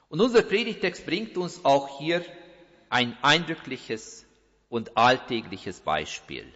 Und 0.08 0.22
unser 0.22 0.42
Predigtext 0.42 1.06
bringt 1.06 1.38
uns 1.38 1.66
auch 1.66 2.00
hier 2.00 2.24
ein 2.90 3.18
eindrückliches 3.22 4.26
und 4.70 4.98
alltägliches 4.98 5.80
Beispiel. 5.82 6.52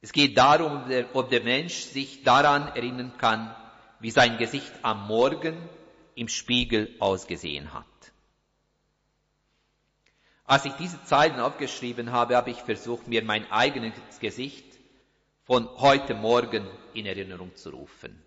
Es 0.00 0.12
geht 0.12 0.36
darum, 0.36 0.84
ob 1.12 1.30
der 1.30 1.42
Mensch 1.42 1.74
sich 1.74 2.22
daran 2.24 2.68
erinnern 2.68 3.16
kann, 3.18 3.54
wie 4.00 4.10
sein 4.10 4.38
Gesicht 4.38 4.72
am 4.82 5.06
Morgen 5.06 5.56
im 6.14 6.28
Spiegel 6.28 6.94
ausgesehen 6.98 7.72
hat. 7.72 7.86
Als 10.44 10.64
ich 10.64 10.72
diese 10.72 11.02
Zeilen 11.04 11.40
aufgeschrieben 11.40 12.10
habe, 12.12 12.36
habe 12.36 12.50
ich 12.50 12.58
versucht, 12.58 13.06
mir 13.06 13.22
mein 13.22 13.50
eigenes 13.50 13.94
Gesicht 14.18 14.66
von 15.44 15.68
heute 15.78 16.14
Morgen 16.14 16.66
in 16.94 17.06
Erinnerung 17.06 17.54
zu 17.56 17.70
rufen. 17.70 18.20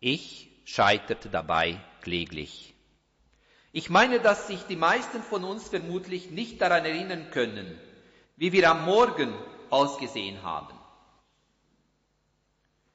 Ich 0.00 0.50
scheiterte 0.64 1.28
dabei 1.28 1.80
kläglich. 2.00 2.75
Ich 3.76 3.90
meine, 3.90 4.20
dass 4.20 4.46
sich 4.46 4.62
die 4.62 4.74
meisten 4.74 5.22
von 5.22 5.44
uns 5.44 5.68
vermutlich 5.68 6.30
nicht 6.30 6.62
daran 6.62 6.86
erinnern 6.86 7.30
können, 7.30 7.78
wie 8.36 8.50
wir 8.52 8.70
am 8.70 8.86
Morgen 8.86 9.34
ausgesehen 9.68 10.42
haben. 10.42 10.74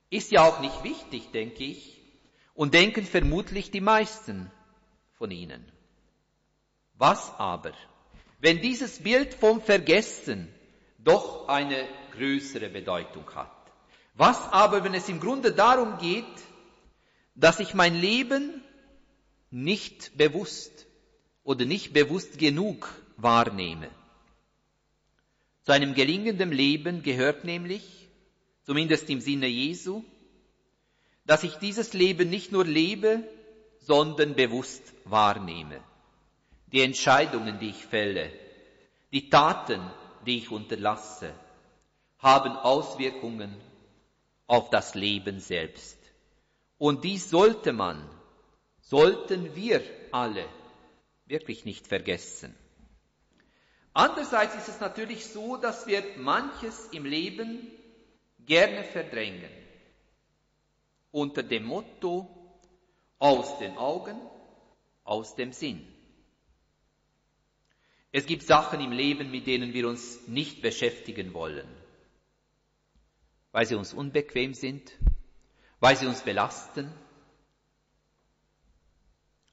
Ist 0.09 0.31
ja 0.31 0.43
auch 0.43 0.59
nicht 0.59 0.83
wichtig, 0.83 1.29
denke 1.33 1.65
ich, 1.65 2.01
und 2.55 2.73
denken 2.73 3.05
vermutlich 3.05 3.69
die 3.69 3.79
meisten 3.79 4.51
von 5.19 5.29
Ihnen. 5.29 5.71
Was 6.95 7.31
aber, 7.37 7.73
wenn 8.39 8.59
dieses 8.59 9.03
Bild 9.03 9.35
vom 9.35 9.61
Vergessen 9.61 10.51
doch 10.97 11.47
eine 11.47 11.87
größere 12.13 12.69
Bedeutung 12.69 13.29
hat? 13.35 13.51
Was 14.15 14.51
aber, 14.51 14.83
wenn 14.83 14.95
es 14.95 15.07
im 15.09 15.19
Grunde 15.19 15.51
darum 15.51 15.99
geht, 15.99 16.41
dass 17.35 17.59
ich 17.59 17.75
mein 17.75 17.93
Leben 17.93 18.63
nicht 19.51 20.17
bewusst 20.17 20.87
oder 21.43 21.65
nicht 21.65 21.93
bewusst 21.93 22.39
genug 22.39 22.93
wahrnehme? 23.17 23.89
Zu 25.63 25.73
einem 25.73 25.93
gelingenden 25.93 26.51
Leben 26.51 27.03
gehört 27.03 27.43
nämlich, 27.43 28.09
zumindest 28.63 29.09
im 29.09 29.21
Sinne 29.21 29.47
Jesu, 29.47 30.03
dass 31.25 31.43
ich 31.43 31.55
dieses 31.55 31.93
Leben 31.93 32.29
nicht 32.29 32.51
nur 32.51 32.65
lebe, 32.65 33.23
sondern 33.79 34.35
bewusst 34.35 34.81
wahrnehme. 35.05 35.79
Die 36.71 36.81
Entscheidungen, 36.81 37.59
die 37.59 37.69
ich 37.69 37.85
fälle, 37.85 38.31
die 39.11 39.29
Taten, 39.29 39.81
die 40.25 40.37
ich 40.37 40.51
unterlasse, 40.51 41.33
haben 42.19 42.51
Auswirkungen 42.51 43.55
auf 44.47 44.69
das 44.69 44.95
Leben 44.95 45.39
selbst. 45.39 45.97
Und 46.77 47.03
dies 47.03 47.29
sollte 47.29 47.73
man, 47.73 48.07
sollten 48.81 49.55
wir 49.55 49.81
alle 50.11 50.45
wirklich 51.25 51.65
nicht 51.65 51.87
vergessen. 51.87 52.55
Andererseits 53.93 54.55
ist 54.55 54.69
es 54.69 54.79
natürlich 54.79 55.25
so, 55.25 55.57
dass 55.57 55.87
wir 55.87 56.03
manches 56.17 56.87
im 56.91 57.05
Leben 57.05 57.67
gerne 58.39 58.83
verdrängen. 58.83 59.51
Unter 61.11 61.43
dem 61.43 61.65
Motto 61.65 62.27
aus 63.19 63.59
den 63.59 63.77
Augen, 63.77 64.19
aus 65.03 65.35
dem 65.35 65.51
Sinn. 65.51 65.85
Es 68.13 68.25
gibt 68.25 68.43
Sachen 68.43 68.81
im 68.81 68.91
Leben, 68.91 69.31
mit 69.31 69.47
denen 69.47 69.73
wir 69.73 69.87
uns 69.87 70.27
nicht 70.27 70.61
beschäftigen 70.61 71.33
wollen, 71.33 71.67
weil 73.51 73.65
sie 73.65 73.75
uns 73.75 73.93
unbequem 73.93 74.53
sind, 74.53 74.91
weil 75.79 75.95
sie 75.95 76.07
uns 76.07 76.21
belasten, 76.21 76.91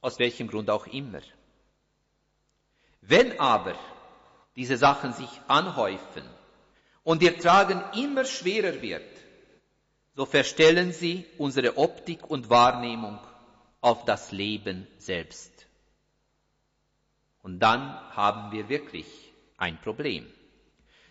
aus 0.00 0.18
welchem 0.18 0.48
Grund 0.48 0.70
auch 0.70 0.86
immer. 0.86 1.20
Wenn 3.00 3.38
aber 3.38 3.74
diese 4.56 4.76
Sachen 4.76 5.12
sich 5.12 5.30
anhäufen 5.46 6.24
und 7.04 7.22
ihr 7.22 7.38
Tragen 7.38 7.82
immer 7.94 8.24
schwerer 8.24 8.82
wird, 8.82 9.08
so 10.14 10.26
verstellen 10.26 10.92
sie 10.92 11.24
unsere 11.38 11.78
Optik 11.78 12.28
und 12.28 12.50
Wahrnehmung 12.50 13.18
auf 13.80 14.04
das 14.04 14.32
Leben 14.32 14.86
selbst. 14.98 15.52
Und 17.42 17.60
dann 17.60 17.80
haben 18.16 18.52
wir 18.52 18.68
wirklich 18.68 19.06
ein 19.56 19.80
Problem. 19.80 20.26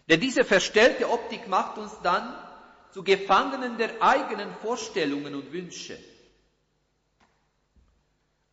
Denn 0.10 0.19
diese 0.19 0.43
verstellte 0.43 1.10
Optik 1.10 1.47
macht 1.47 1.78
uns 1.78 1.97
dann 2.04 2.34
zu 2.91 3.04
Gefangenen 3.04 3.78
der 3.78 4.02
eigenen 4.02 4.54
Vorstellungen 4.56 5.36
und 5.36 5.52
Wünsche. 5.52 5.97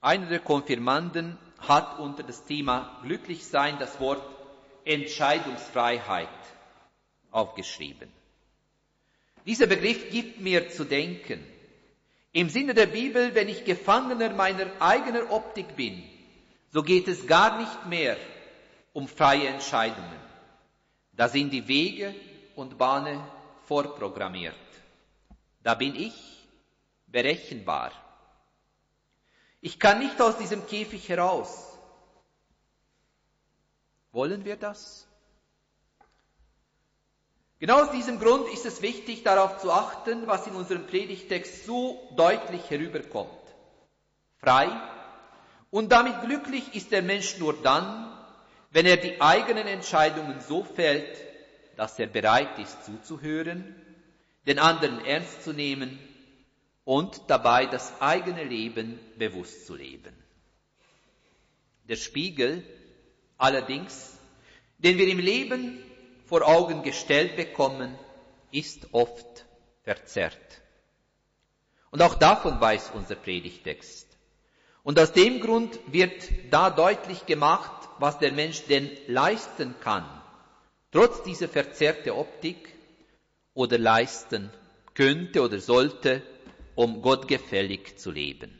Einer 0.04 0.26
der 0.26 0.40
Konfirmanden 0.40 1.38
hat 1.60 1.98
unter 1.98 2.22
das 2.22 2.44
Thema 2.44 3.00
Glücklichsein 3.04 3.78
das 3.78 3.98
Wort 4.00 4.22
Entscheidungsfreiheit 4.84 6.28
aufgeschrieben. 7.30 8.12
Dieser 9.46 9.66
Begriff 9.66 10.10
gibt 10.10 10.42
mir 10.42 10.68
zu 10.68 10.84
denken. 10.84 11.42
Im 12.32 12.50
Sinne 12.50 12.74
der 12.74 12.84
Bibel, 12.84 13.34
wenn 13.34 13.48
ich 13.48 13.64
Gefangener 13.64 14.28
meiner 14.34 14.66
eigenen 14.78 15.26
Optik 15.28 15.74
bin, 15.74 16.02
so 16.70 16.82
geht 16.82 17.08
es 17.08 17.26
gar 17.26 17.58
nicht 17.58 17.86
mehr 17.86 18.18
um 18.92 19.08
freie 19.08 19.48
Entscheidungen. 19.48 20.20
Da 21.12 21.28
sind 21.28 21.50
die 21.50 21.66
Wege 21.66 22.14
und 22.56 22.76
Bahnen 22.76 23.22
vorprogrammiert. 23.64 24.54
Da 25.62 25.74
bin 25.74 25.96
ich 25.96 26.12
berechenbar. 27.06 28.03
Ich 29.64 29.78
kann 29.78 29.98
nicht 29.98 30.20
aus 30.20 30.36
diesem 30.36 30.66
Käfig 30.66 31.08
heraus. 31.08 31.78
Wollen 34.12 34.44
wir 34.44 34.56
das? 34.56 35.08
Genau 37.60 37.82
aus 37.82 37.90
diesem 37.90 38.18
Grund 38.18 38.46
ist 38.52 38.66
es 38.66 38.82
wichtig, 38.82 39.22
darauf 39.22 39.56
zu 39.62 39.72
achten, 39.72 40.26
was 40.26 40.46
in 40.46 40.54
unserem 40.54 40.86
Predigtext 40.86 41.64
so 41.64 41.98
deutlich 42.14 42.68
herüberkommt. 42.68 43.30
Frei 44.36 44.68
und 45.70 45.90
damit 45.90 46.20
glücklich 46.20 46.74
ist 46.74 46.92
der 46.92 47.00
Mensch 47.00 47.38
nur 47.38 47.54
dann, 47.62 48.14
wenn 48.70 48.84
er 48.84 48.98
die 48.98 49.18
eigenen 49.22 49.66
Entscheidungen 49.66 50.42
so 50.42 50.62
fällt, 50.62 51.16
dass 51.78 51.98
er 51.98 52.08
bereit 52.08 52.58
ist 52.58 52.84
zuzuhören, 52.84 53.74
den 54.46 54.58
anderen 54.58 55.02
ernst 55.06 55.42
zu 55.42 55.54
nehmen 55.54 55.98
und 56.84 57.22
dabei 57.28 57.66
das 57.66 58.00
eigene 58.00 58.44
Leben 58.44 58.98
bewusst 59.16 59.66
zu 59.66 59.74
leben. 59.74 60.14
Der 61.88 61.96
Spiegel 61.96 62.62
allerdings, 63.36 64.18
den 64.78 64.98
wir 64.98 65.08
im 65.08 65.18
Leben 65.18 65.82
vor 66.26 66.46
Augen 66.46 66.82
gestellt 66.82 67.36
bekommen, 67.36 67.98
ist 68.50 68.88
oft 68.92 69.44
verzerrt. 69.82 70.62
Und 71.90 72.02
auch 72.02 72.14
davon 72.14 72.60
weiß 72.60 72.92
unser 72.94 73.14
Predigtext. 73.14 74.08
Und 74.82 74.98
aus 74.98 75.12
dem 75.12 75.40
Grund 75.40 75.78
wird 75.86 76.28
da 76.50 76.70
deutlich 76.70 77.24
gemacht, 77.26 77.88
was 77.98 78.18
der 78.18 78.32
Mensch 78.32 78.64
denn 78.66 78.90
leisten 79.06 79.74
kann, 79.80 80.04
trotz 80.90 81.22
dieser 81.22 81.48
verzerrten 81.48 82.12
Optik 82.12 82.74
oder 83.54 83.78
leisten 83.78 84.50
könnte 84.94 85.42
oder 85.42 85.60
sollte, 85.60 86.22
um 86.74 87.02
Gott 87.02 87.28
gefällig 87.28 87.98
zu 87.98 88.10
leben. 88.10 88.58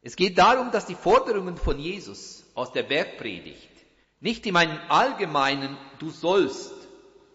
Es 0.00 0.16
geht 0.16 0.38
darum, 0.38 0.70
dass 0.70 0.86
die 0.86 0.94
Forderungen 0.94 1.56
von 1.56 1.78
Jesus 1.78 2.44
aus 2.54 2.72
der 2.72 2.82
Bergpredigt 2.82 3.70
nicht 4.20 4.46
in 4.46 4.56
einem 4.56 4.78
allgemeinen 4.88 5.76
Du 5.98 6.10
sollst 6.10 6.72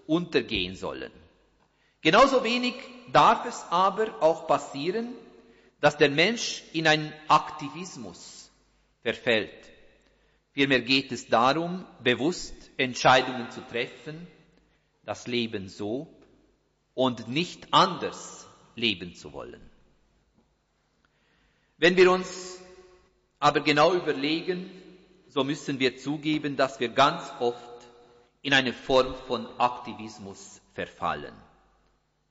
untergehen 0.05 0.75
sollen. 0.75 1.11
Genauso 2.01 2.43
wenig 2.43 2.75
darf 3.11 3.45
es 3.45 3.65
aber 3.69 4.21
auch 4.21 4.47
passieren, 4.47 5.13
dass 5.81 5.97
der 5.97 6.09
Mensch 6.09 6.63
in 6.73 6.87
einen 6.87 7.13
Aktivismus 7.27 8.49
verfällt. 9.01 9.49
Vielmehr 10.53 10.81
geht 10.81 11.11
es 11.11 11.27
darum, 11.27 11.85
bewusst 12.03 12.55
Entscheidungen 12.77 13.51
zu 13.51 13.61
treffen, 13.61 14.27
das 15.05 15.27
Leben 15.27 15.69
so 15.69 16.07
und 16.93 17.27
nicht 17.27 17.67
anders 17.71 18.46
leben 18.77 19.15
zu 19.15 19.33
wollen. 19.33 19.61
Wenn 21.77 21.97
wir 21.97 22.11
uns 22.11 22.59
aber 23.39 23.59
genau 23.59 23.93
überlegen, 23.93 24.69
so 25.27 25.43
müssen 25.43 25.79
wir 25.79 25.97
zugeben, 25.97 26.55
dass 26.55 26.79
wir 26.79 26.89
ganz 26.89 27.23
oft 27.39 27.61
in 28.41 28.53
eine 28.53 28.73
Form 28.73 29.13
von 29.27 29.45
Aktivismus 29.59 30.61
verfallen. 30.73 31.33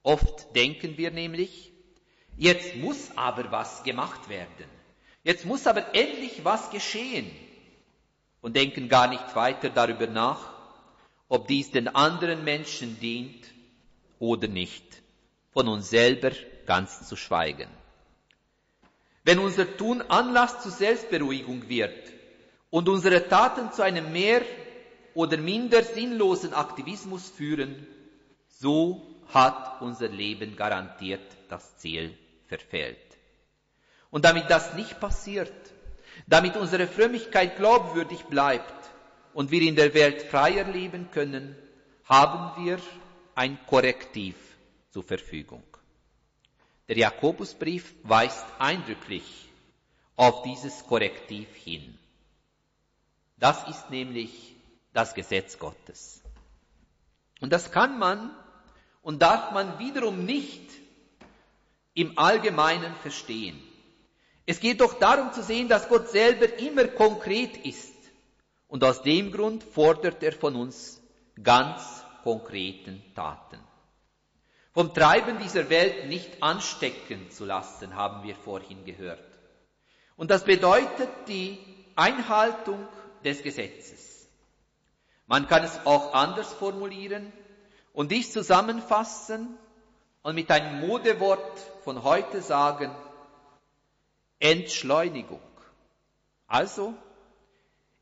Oft 0.03 0.55
denken 0.55 0.97
wir 0.97 1.11
nämlich, 1.11 1.73
jetzt 2.37 2.77
muss 2.77 3.17
aber 3.17 3.51
was 3.51 3.83
gemacht 3.83 4.29
werden. 4.29 4.67
Jetzt 5.23 5.45
muss 5.45 5.67
aber 5.67 5.95
endlich 5.95 6.45
was 6.45 6.71
geschehen. 6.71 7.31
Und 8.41 8.55
denken 8.55 8.89
gar 8.89 9.09
nicht 9.09 9.35
weiter 9.35 9.71
darüber 9.71 10.07
nach, 10.07 10.53
ob 11.29 11.49
dies 11.49 11.73
den 11.73 11.89
anderen 11.89 12.45
Menschen 12.45 13.01
dient 13.01 13.45
oder 14.21 14.47
nicht. 14.47 15.03
Von 15.57 15.69
uns 15.69 15.89
selber 15.89 16.33
ganz 16.67 17.09
zu 17.09 17.17
schweigen. 17.17 17.71
Wenn 19.25 19.39
unser 19.39 19.75
Tun 19.79 20.03
Anlass 20.03 20.63
zur 20.63 20.71
Selbstberuhigung 20.71 21.67
wird 21.71 21.97
und 22.69 22.91
unsere 22.91 23.27
Taten 23.27 23.73
zu 23.73 23.81
einem 23.81 24.13
mehr 24.13 24.43
oder 25.15 25.39
minder 25.39 25.83
sinnlosen 25.83 26.53
Aktivismus 26.53 27.31
führen, 27.31 27.87
so 28.51 29.01
hat 29.33 29.81
unser 29.81 30.09
Leben 30.09 30.57
garantiert 30.57 31.25
das 31.49 31.79
Ziel 31.79 32.13
verfehlt. 32.49 32.99
Und 34.11 34.27
damit 34.27 34.51
das 34.51 34.75
nicht 34.75 35.01
passiert, 35.01 35.55
damit 36.27 36.59
unsere 36.59 36.87
Frömmigkeit 36.87 37.57
glaubwürdig 37.57 38.25
bleibt 38.25 38.91
und 39.33 39.51
wir 39.51 39.63
in 39.63 39.75
der 39.75 39.95
Welt 39.95 40.21
freier 40.21 40.65
leben 40.65 41.09
können, 41.13 41.57
haben 42.05 42.63
wir 42.63 42.79
ein 43.35 43.59
Korrektiv 43.67 44.37
zur 44.97 45.05
Verfügung. 45.05 45.63
Der 46.89 46.97
Jakobusbrief 46.97 47.95
weist 48.03 48.47
eindrücklich 48.59 49.51
auf 50.17 50.43
dieses 50.43 50.87
Korrektiv 50.87 51.55
hin. 51.55 51.99
Das 53.37 53.69
ist 53.69 53.91
nämlich 53.91 54.55
das 54.95 55.13
Gesetz 55.13 55.59
Gottes. 55.59 56.23
Und 57.43 57.53
das 57.53 57.71
kann 57.73 57.99
man 57.99 58.35
und 59.03 59.21
darf 59.21 59.53
man 59.53 59.79
wiederum 59.79 60.25
nicht 60.25 60.67
im 61.93 62.19
Allgemeinen 62.19 62.95
verstehen. 63.03 63.63
Es 64.47 64.61
geht 64.61 64.81
doch 64.81 64.99
darum 64.99 65.31
zu 65.35 65.43
sehen, 65.43 65.69
dass 65.69 65.91
Gott 65.91 66.09
selber 66.09 66.59
immer 66.59 66.87
konkret 66.87 67.67
ist. 67.67 67.95
Und 68.67 68.83
aus 68.83 69.03
dem 69.03 69.31
Grund 69.31 69.63
fordert 69.63 70.23
er 70.23 70.33
von 70.33 70.57
uns 70.57 71.03
ganz 71.43 71.83
konkreten 72.23 73.03
Taten. 73.15 73.61
Vom 74.77 74.93
Treiben 74.93 75.39
dieser 75.39 75.71
Welt 75.71 76.07
nicht 76.07 76.43
anstecken 76.43 77.31
zu 77.31 77.47
lassen, 77.47 77.97
haben 77.97 78.25
wir 78.25 78.37
vorhin 78.37 78.85
gehört. 78.85 79.25
Und 80.19 80.31
das 80.31 80.45
bedeutet 80.45 81.09
die 81.29 81.59
Einhaltung 81.95 82.87
des 83.25 83.43
Gesetzes. 83.43 84.29
Man 85.27 85.49
kann 85.49 85.65
es 85.65 85.87
auch 85.87 86.13
anders 86.13 86.53
formulieren 86.53 87.33
und 87.95 88.13
dies 88.13 88.35
zusammenfassen 88.35 89.57
und 90.23 90.35
mit 90.35 90.51
einem 90.51 90.87
Modewort 90.87 91.59
von 91.83 92.05
heute 92.05 92.43
sagen, 92.43 92.95
Entschleunigung. 94.41 95.41
Also, 96.49 96.93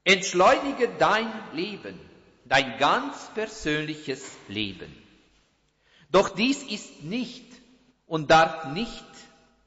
entschleunige 0.03 0.89
dein 0.99 1.33
Leben, 1.53 2.01
dein 2.47 2.79
ganz 2.79 3.31
persönliches 3.33 4.29
Leben. 4.49 5.04
Doch 6.15 6.29
dies 6.29 6.63
ist 6.63 7.03
nicht 7.03 7.45
und 8.07 8.31
darf 8.31 8.67
nicht 8.67 9.05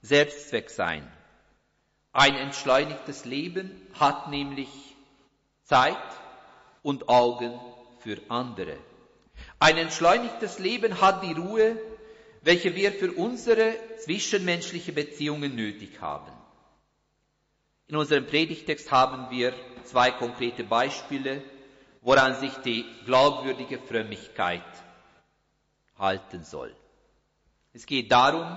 Selbstzweck 0.01 0.69
sein. 0.69 1.05
Ein 2.13 2.36
entschleunigtes 2.36 3.25
Leben 3.25 3.69
hat 3.99 4.29
nämlich 4.29 4.69
Zeit 5.63 5.97
und 6.83 7.10
Augen 7.10 7.60
für 7.99 8.21
andere. 8.29 8.77
Ein 9.60 9.75
entschleunigtes 9.75 10.57
Leben 10.60 11.01
hat 11.01 11.21
die 11.21 11.33
Ruhe, 11.33 11.81
welche 12.43 12.73
wir 12.75 12.93
für 12.93 13.12
unsere 13.12 13.75
zwischenmenschliche 14.05 14.93
Beziehungen 14.93 15.53
nötig 15.53 15.99
haben. 15.99 16.31
In 17.88 17.97
unserem 17.97 18.25
Predigtext 18.25 18.89
haben 18.89 19.29
wir 19.31 19.53
zwei 19.83 20.12
konkrete 20.12 20.63
Beispiele, 20.63 21.43
woran 22.01 22.39
sich 22.39 22.53
die 22.63 22.86
glaubwürdige 23.05 23.79
Frömmigkeit 23.79 24.63
halten 25.97 26.43
soll. 26.43 26.75
Es 27.73 27.86
geht 27.86 28.12
darum, 28.12 28.47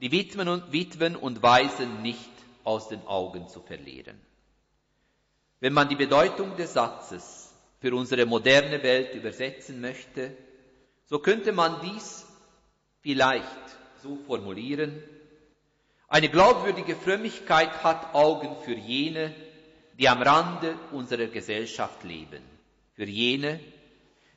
die 0.00 0.12
Witwen 0.12 0.48
und, 0.48 0.72
Witwen 0.72 1.16
und 1.16 1.42
Waisen 1.42 2.02
nicht 2.02 2.30
aus 2.62 2.88
den 2.88 3.06
Augen 3.06 3.48
zu 3.48 3.60
verlieren. 3.60 4.20
Wenn 5.60 5.72
man 5.72 5.88
die 5.88 5.96
Bedeutung 5.96 6.56
des 6.56 6.72
Satzes 6.74 7.52
für 7.80 7.94
unsere 7.94 8.26
moderne 8.26 8.82
Welt 8.82 9.14
übersetzen 9.14 9.80
möchte, 9.80 10.36
so 11.06 11.18
könnte 11.18 11.52
man 11.52 11.80
dies 11.82 12.26
vielleicht 13.00 13.46
so 14.02 14.16
formulieren, 14.26 15.02
eine 16.08 16.28
glaubwürdige 16.28 16.94
Frömmigkeit 16.94 17.82
hat 17.82 18.14
Augen 18.14 18.56
für 18.64 18.74
jene, 18.74 19.34
die 19.98 20.08
am 20.08 20.22
Rande 20.22 20.76
unserer 20.92 21.26
Gesellschaft 21.26 22.04
leben, 22.04 22.42
für 22.94 23.04
jene, 23.04 23.58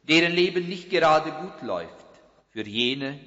deren 0.04 0.34
Leben 0.34 0.68
nicht 0.68 0.90
gerade 0.90 1.32
gut 1.32 1.62
läuft, 1.62 2.07
für 2.50 2.66
jene, 2.66 3.20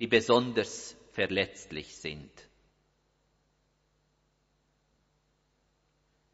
die 0.00 0.06
besonders 0.06 0.96
verletzlich 1.12 1.96
sind. 1.96 2.30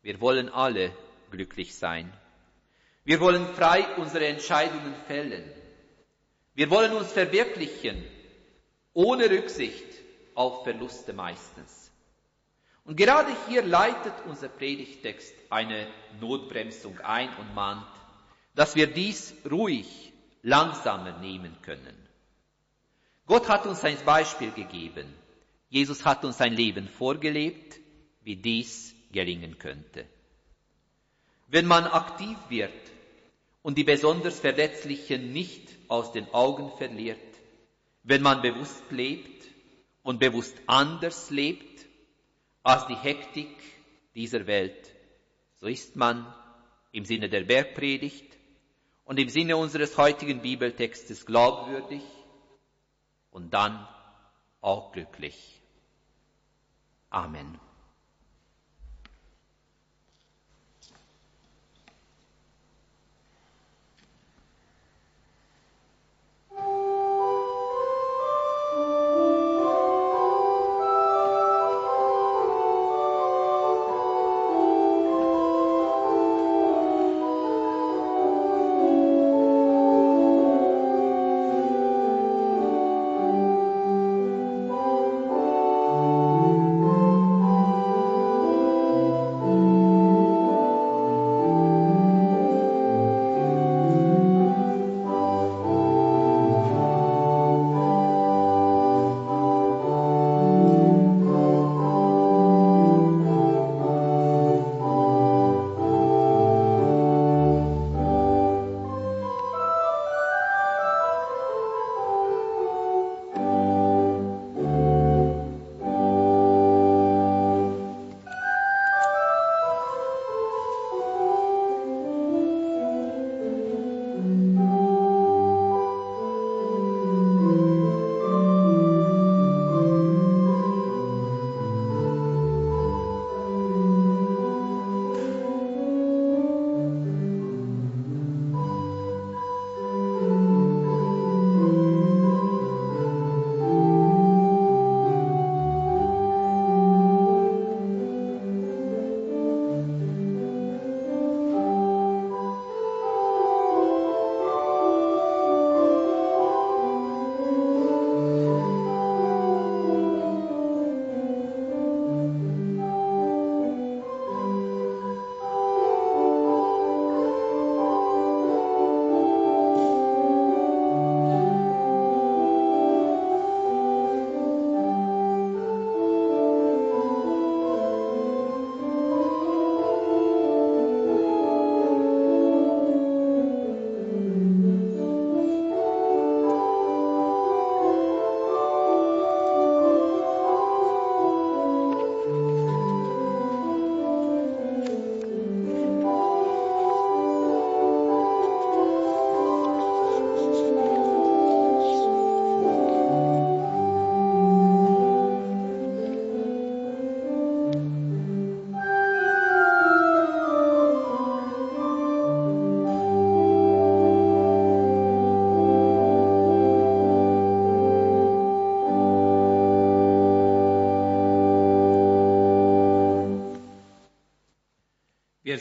Wir 0.02 0.20
wollen 0.20 0.48
alle 0.48 0.92
glücklich 1.30 1.76
sein. 1.76 2.12
Wir 3.04 3.20
wollen 3.20 3.46
frei 3.54 3.96
unsere 3.96 4.26
Entscheidungen 4.26 4.94
fällen. 5.06 5.50
Wir 6.54 6.70
wollen 6.70 6.92
uns 6.92 7.12
verwirklichen, 7.12 8.04
ohne 8.92 9.30
Rücksicht 9.30 9.86
auf 10.34 10.64
Verluste 10.64 11.12
meistens. 11.12 11.90
Und 12.84 12.96
gerade 12.96 13.32
hier 13.48 13.62
leitet 13.62 14.12
unser 14.26 14.48
Predigtext 14.48 15.34
eine 15.50 15.86
Notbremsung 16.20 16.98
ein 17.00 17.28
und 17.36 17.54
mahnt, 17.54 17.86
dass 18.54 18.74
wir 18.74 18.88
dies 18.88 19.34
ruhig, 19.48 20.11
langsamer 20.42 21.18
nehmen 21.18 21.56
können. 21.62 21.96
Gott 23.26 23.48
hat 23.48 23.66
uns 23.66 23.82
ein 23.84 23.96
Beispiel 24.04 24.50
gegeben. 24.50 25.06
Jesus 25.68 26.04
hat 26.04 26.24
uns 26.24 26.40
ein 26.40 26.52
Leben 26.54 26.88
vorgelebt, 26.88 27.78
wie 28.22 28.36
dies 28.36 28.94
gelingen 29.10 29.58
könnte. 29.58 30.06
Wenn 31.48 31.66
man 31.66 31.86
aktiv 31.86 32.36
wird 32.48 32.72
und 33.62 33.78
die 33.78 33.84
besonders 33.84 34.40
Verletzlichen 34.40 35.32
nicht 35.32 35.68
aus 35.88 36.12
den 36.12 36.28
Augen 36.34 36.76
verliert, 36.76 37.18
wenn 38.02 38.22
man 38.22 38.42
bewusst 38.42 38.90
lebt, 38.90 39.42
und 40.02 40.18
bewusst 40.18 40.56
anders 40.66 41.30
lebt 41.30 41.86
als 42.62 42.86
die 42.86 42.96
Hektik 42.96 43.56
dieser 44.14 44.46
Welt, 44.46 44.90
so 45.56 45.66
ist 45.66 45.96
man 45.96 46.26
im 46.90 47.04
Sinne 47.04 47.28
der 47.28 47.44
Bergpredigt 47.44 48.31
und 49.04 49.18
im 49.18 49.28
Sinne 49.28 49.56
unseres 49.56 49.96
heutigen 49.98 50.42
Bibeltextes 50.42 51.26
glaubwürdig 51.26 52.02
und 53.30 53.52
dann 53.52 53.86
auch 54.60 54.92
glücklich. 54.92 55.60
Amen. 57.10 57.58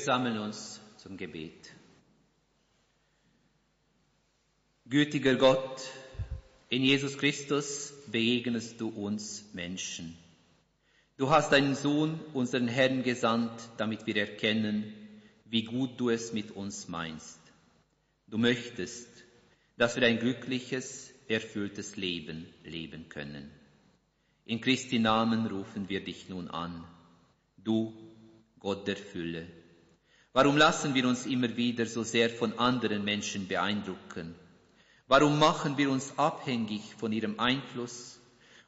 Sammeln 0.04 0.38
uns 0.38 0.82
zum 0.98 1.18
Gebet. 1.18 1.74
Gütiger 4.86 5.36
Gott, 5.36 5.82
in 6.70 6.84
Jesus 6.84 7.18
Christus 7.18 7.94
begegnest 8.08 8.80
du 8.82 8.90
uns 8.90 9.46
Menschen. 9.54 10.18
Du 11.18 11.30
hast 11.30 11.52
deinen 11.52 11.76
Sohn, 11.76 12.20
unseren 12.34 12.68
Herrn, 12.68 13.04
gesandt, 13.04 13.70
damit 13.78 14.06
wir 14.08 14.18
erkennen, 14.18 14.94
wie 15.46 15.64
gut 15.64 16.00
du 16.00 16.10
es 16.10 16.34
mit 16.34 16.52
uns 16.52 16.88
meinst. 16.88 17.40
Du 18.28 18.38
möchtest, 18.38 19.08
dass 19.78 19.96
wir 19.96 20.08
ein 20.08 20.20
glückliches, 20.20 21.14
erfülltes 21.28 21.96
Leben 21.96 22.48
leben 22.64 23.08
können. 23.08 23.52
In 24.46 24.62
Christi 24.62 25.00
Namen 25.00 25.46
rufen 25.48 25.90
wir 25.90 26.04
dich 26.04 26.28
nun 26.28 26.50
an, 26.50 26.84
du 27.58 27.94
Gott 28.60 28.88
der 28.88 28.98
Fülle 28.98 29.61
Warum 30.34 30.56
lassen 30.56 30.96
wir 30.96 31.08
uns 31.08 31.26
immer 31.26 31.58
wieder 31.58 31.86
so 31.86 32.04
sehr 32.04 32.30
von 32.30 32.58
anderen 32.58 33.04
Menschen 33.04 33.48
beeindrucken? 33.48 34.34
Warum 35.08 35.38
machen 35.38 35.78
wir 35.78 35.92
uns 35.92 36.18
abhängig 36.18 36.96
von 36.98 37.12
ihrem 37.12 37.38
Einfluss 37.38 38.18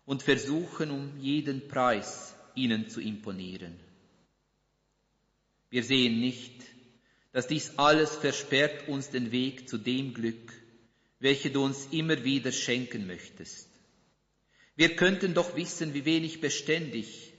und 0.06 0.24
versuchen 0.24 0.92
um 0.92 1.18
jeden 1.20 1.70
Preis 1.70 2.36
ihnen 2.54 2.90
zu 2.90 3.00
imponieren? 3.00 3.80
Wir 5.70 5.84
sehen 5.84 6.20
nicht, 6.20 6.52
dass 7.32 7.48
dies 7.48 7.78
alles 7.78 8.14
versperrt 8.14 8.90
uns 8.90 9.10
den 9.10 9.32
Weg 9.32 9.70
zu 9.70 9.78
dem 9.78 10.14
Glück, 10.14 10.52
welche 11.20 11.50
du 11.50 11.64
uns 11.64 11.88
immer 11.92 12.26
wieder 12.26 12.52
schenken 12.52 13.08
möchtest. 13.08 13.70
Wir 14.76 14.98
könnten 14.98 15.34
doch 15.34 15.56
wissen, 15.56 15.94
wie 15.94 16.04
wenig 16.04 16.42
beständig 16.42 17.34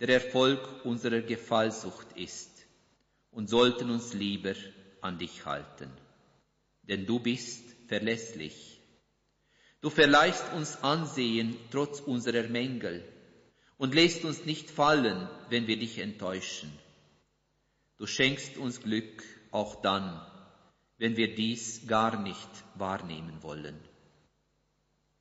der 0.00 0.10
Erfolg 0.10 0.84
unserer 0.84 1.22
Gefallsucht 1.22 2.12
ist 2.16 2.53
und 3.34 3.48
sollten 3.48 3.90
uns 3.90 4.14
lieber 4.14 4.54
an 5.00 5.18
dich 5.18 5.44
halten. 5.44 5.90
Denn 6.82 7.06
du 7.06 7.18
bist 7.18 7.64
verlässlich. 7.88 8.80
Du 9.80 9.90
verleihst 9.90 10.52
uns 10.54 10.82
Ansehen 10.82 11.56
trotz 11.70 12.00
unserer 12.00 12.48
Mängel 12.48 13.04
und 13.76 13.94
lässt 13.94 14.24
uns 14.24 14.46
nicht 14.46 14.70
fallen, 14.70 15.28
wenn 15.50 15.66
wir 15.66 15.78
dich 15.78 15.98
enttäuschen. 15.98 16.72
Du 17.98 18.06
schenkst 18.06 18.56
uns 18.56 18.80
Glück 18.80 19.22
auch 19.50 19.82
dann, 19.82 20.20
wenn 20.96 21.16
wir 21.16 21.34
dies 21.34 21.86
gar 21.86 22.20
nicht 22.20 22.48
wahrnehmen 22.76 23.42
wollen. 23.42 23.78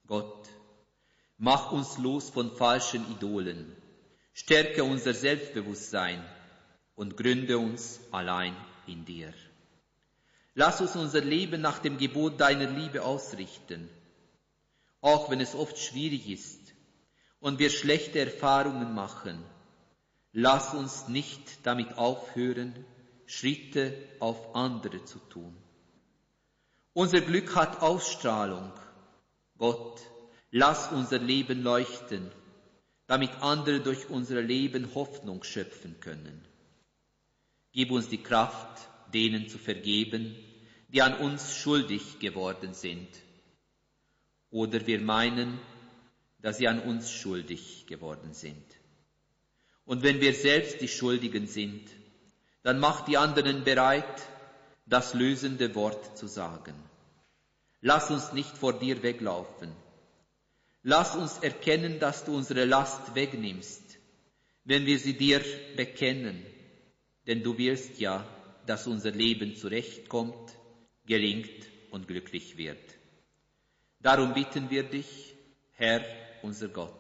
Gott, 0.08 0.48
mach 1.38 1.72
uns 1.72 1.98
los 1.98 2.30
von 2.30 2.56
falschen 2.56 3.10
Idolen, 3.12 3.76
stärke 4.34 4.84
unser 4.84 5.14
Selbstbewusstsein 5.14 6.24
und 6.96 7.18
gründe 7.18 7.58
uns 7.58 8.00
allein 8.12 8.56
in 8.88 9.06
dir. 9.06 9.34
Lass 10.56 10.82
uns 10.82 10.96
unser 10.96 11.22
Leben 11.22 11.62
nach 11.62 11.80
dem 11.80 11.98
Gebot 11.98 12.40
deiner 12.40 12.70
Liebe 12.70 13.04
ausrichten, 13.04 13.90
auch 15.02 15.30
wenn 15.32 15.42
es 15.42 15.56
oft 15.56 15.78
schwierig 15.78 16.30
ist 16.30 16.74
und 17.40 17.60
wir 17.60 17.70
schlechte 17.70 18.20
Erfahrungen 18.20 18.94
machen. 18.94 19.44
Lass 20.32 20.74
uns 20.74 21.08
nicht 21.08 21.66
damit 21.66 21.98
aufhören, 21.98 22.74
Schritte 23.26 23.98
auf 24.20 24.56
andere 24.56 25.04
zu 25.06 25.20
tun. 25.30 25.56
Unser 26.94 27.22
Glück 27.22 27.56
hat 27.56 27.82
Ausstrahlung. 27.82 28.72
Gott, 29.58 30.02
lass 30.52 30.92
unser 30.92 31.18
Leben 31.18 31.64
leuchten, 31.64 32.32
damit 33.08 33.32
andere 33.42 33.82
durch 33.82 34.10
unser 34.10 34.42
Leben 34.42 34.94
Hoffnung 34.94 35.44
schöpfen 35.44 36.00
können. 36.00 36.48
Gib 37.74 37.90
uns 37.90 38.08
die 38.08 38.22
Kraft, 38.22 38.88
denen 39.14 39.50
zu 39.50 39.58
vergeben, 39.58 40.36
die 40.90 41.02
an 41.02 41.18
uns 41.18 41.58
schuldig 41.58 42.20
geworden 42.20 42.76
sind. 42.76 43.08
Oder 44.52 44.86
wir 44.86 45.02
meinen, 45.02 45.60
dass 46.40 46.58
sie 46.58 46.68
an 46.68 46.80
uns 46.80 47.12
schuldig 47.12 47.88
geworden 47.88 48.34
sind. 48.34 48.64
Und 49.86 50.04
wenn 50.04 50.22
wir 50.22 50.36
selbst 50.36 50.82
die 50.82 50.88
Schuldigen 50.88 51.48
sind, 51.48 51.90
dann 52.62 52.80
mach 52.80 53.06
die 53.06 53.18
anderen 53.18 53.64
bereit, 53.64 54.22
das 54.86 55.16
lösende 55.16 55.74
Wort 55.74 56.16
zu 56.16 56.28
sagen. 56.28 56.76
Lass 57.82 58.12
uns 58.12 58.34
nicht 58.34 58.56
vor 58.56 58.74
dir 58.74 59.02
weglaufen. 59.02 59.72
Lass 60.84 61.16
uns 61.16 61.40
erkennen, 61.40 62.00
dass 62.00 62.24
du 62.24 62.36
unsere 62.36 62.66
Last 62.66 63.16
wegnimmst, 63.16 63.98
wenn 64.64 64.86
wir 64.86 65.00
sie 65.00 65.18
dir 65.18 65.42
bekennen 65.76 66.46
denn 67.28 67.44
du 67.44 67.58
willst 67.58 68.00
ja, 68.00 68.26
dass 68.66 68.88
unser 68.88 69.12
Leben 69.12 69.56
zurechtkommt, 69.56 70.54
gelingt 71.06 71.68
und 71.92 72.08
glücklich 72.08 72.58
wird. 72.58 72.80
Darum 74.00 74.34
bitten 74.34 74.70
wir 74.70 74.84
dich, 74.84 75.36
Herr, 75.72 76.04
unser 76.42 76.68
Gott, 76.70 76.92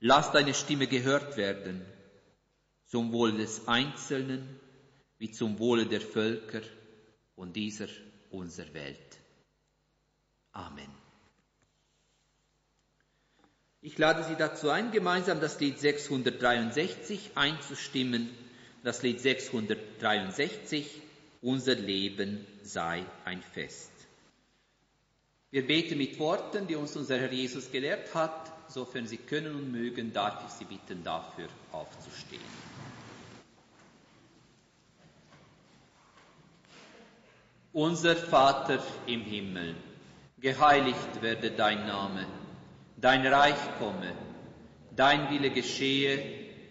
lass 0.00 0.32
deine 0.32 0.54
Stimme 0.54 0.86
gehört 0.86 1.36
werden, 1.36 1.84
zum 2.86 3.12
Wohle 3.12 3.36
des 3.36 3.68
Einzelnen 3.68 4.58
wie 5.18 5.30
zum 5.30 5.58
Wohle 5.58 5.86
der 5.86 6.00
Völker 6.00 6.62
und 7.36 7.54
dieser 7.54 7.88
unserer 8.30 8.72
Welt. 8.72 9.18
Amen. 10.52 10.88
Ich 13.80 13.96
lade 13.98 14.24
Sie 14.24 14.34
dazu 14.36 14.70
ein, 14.70 14.90
gemeinsam 14.90 15.40
das 15.40 15.60
Lied 15.60 15.78
663 15.78 17.32
einzustimmen 17.36 18.28
das 18.82 19.02
Lied 19.02 19.20
663, 19.20 21.02
Unser 21.40 21.74
Leben 21.74 22.46
sei 22.62 23.04
ein 23.24 23.42
Fest. 23.42 23.92
Wir 25.50 25.66
beten 25.66 25.96
mit 25.96 26.18
Worten, 26.18 26.66
die 26.66 26.76
uns 26.76 26.94
unser 26.96 27.18
Herr 27.18 27.32
Jesus 27.32 27.70
gelehrt 27.70 28.14
hat. 28.14 28.52
Sofern 28.70 29.06
Sie 29.06 29.16
können 29.16 29.54
und 29.54 29.72
mögen, 29.72 30.12
darf 30.12 30.44
ich 30.46 30.52
Sie 30.52 30.64
bitten, 30.64 31.02
dafür 31.02 31.48
aufzustehen. 31.72 32.42
Unser 37.72 38.16
Vater 38.16 38.82
im 39.06 39.22
Himmel, 39.22 39.74
geheiligt 40.40 41.22
werde 41.22 41.50
dein 41.50 41.86
Name, 41.86 42.26
dein 42.96 43.26
Reich 43.26 43.78
komme, 43.78 44.12
dein 44.94 45.30
Wille 45.30 45.50
geschehe, 45.50 46.37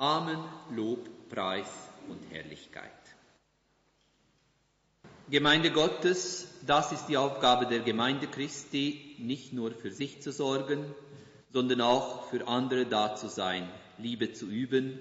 Amen, 0.00 0.38
Lob, 0.70 1.28
Preis 1.28 1.66
und 2.08 2.20
Herrlichkeit. 2.30 2.92
Gemeinde 5.28 5.72
Gottes, 5.72 6.46
das 6.64 6.92
ist 6.92 7.06
die 7.06 7.16
Aufgabe 7.16 7.66
der 7.66 7.80
Gemeinde 7.80 8.28
Christi, 8.28 9.16
nicht 9.18 9.52
nur 9.52 9.72
für 9.72 9.90
sich 9.90 10.22
zu 10.22 10.30
sorgen, 10.30 10.84
sondern 11.52 11.80
auch 11.80 12.28
für 12.30 12.46
andere 12.46 12.86
da 12.86 13.16
zu 13.16 13.28
sein, 13.28 13.68
Liebe 13.98 14.32
zu 14.32 14.46
üben, 14.46 15.00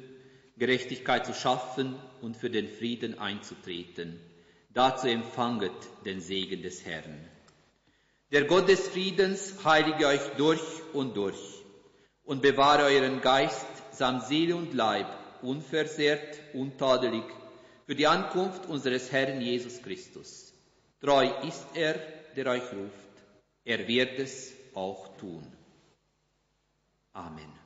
Gerechtigkeit 0.57 1.27
zu 1.27 1.35
schaffen 1.35 1.95
und 2.23 2.35
für 2.35 2.49
den 2.49 2.67
Frieden 2.67 3.19
einzutreten. 3.19 4.19
Dazu 4.73 5.09
empfanget 5.09 5.73
den 6.05 6.21
Segen 6.21 6.63
des 6.63 6.83
Herrn. 6.87 7.19
Der 8.31 8.45
Gott 8.45 8.67
des 8.67 8.87
Friedens 8.87 9.63
heilige 9.63 10.07
euch 10.07 10.27
durch 10.37 10.63
und 10.93 11.15
durch 11.15 11.37
und 12.23 12.41
bewahre 12.41 12.85
euren 12.85 13.21
Geist 13.21 13.76
samt 13.97 14.25
Seele 14.25 14.55
und 14.55 14.73
Leib, 14.73 15.07
unversehrt, 15.41 16.39
untadelig, 16.53 17.23
für 17.85 17.95
die 17.95 18.07
Ankunft 18.07 18.65
unseres 18.67 19.11
Herrn 19.11 19.41
Jesus 19.41 19.81
Christus. 19.81 20.53
Treu 21.01 21.27
ist 21.47 21.65
er, 21.73 21.95
der 22.35 22.47
euch 22.47 22.71
ruft. 22.73 23.07
Er 23.63 23.87
wird 23.87 24.19
es 24.19 24.53
auch 24.73 25.17
tun. 25.17 25.45
Amen. 27.13 27.56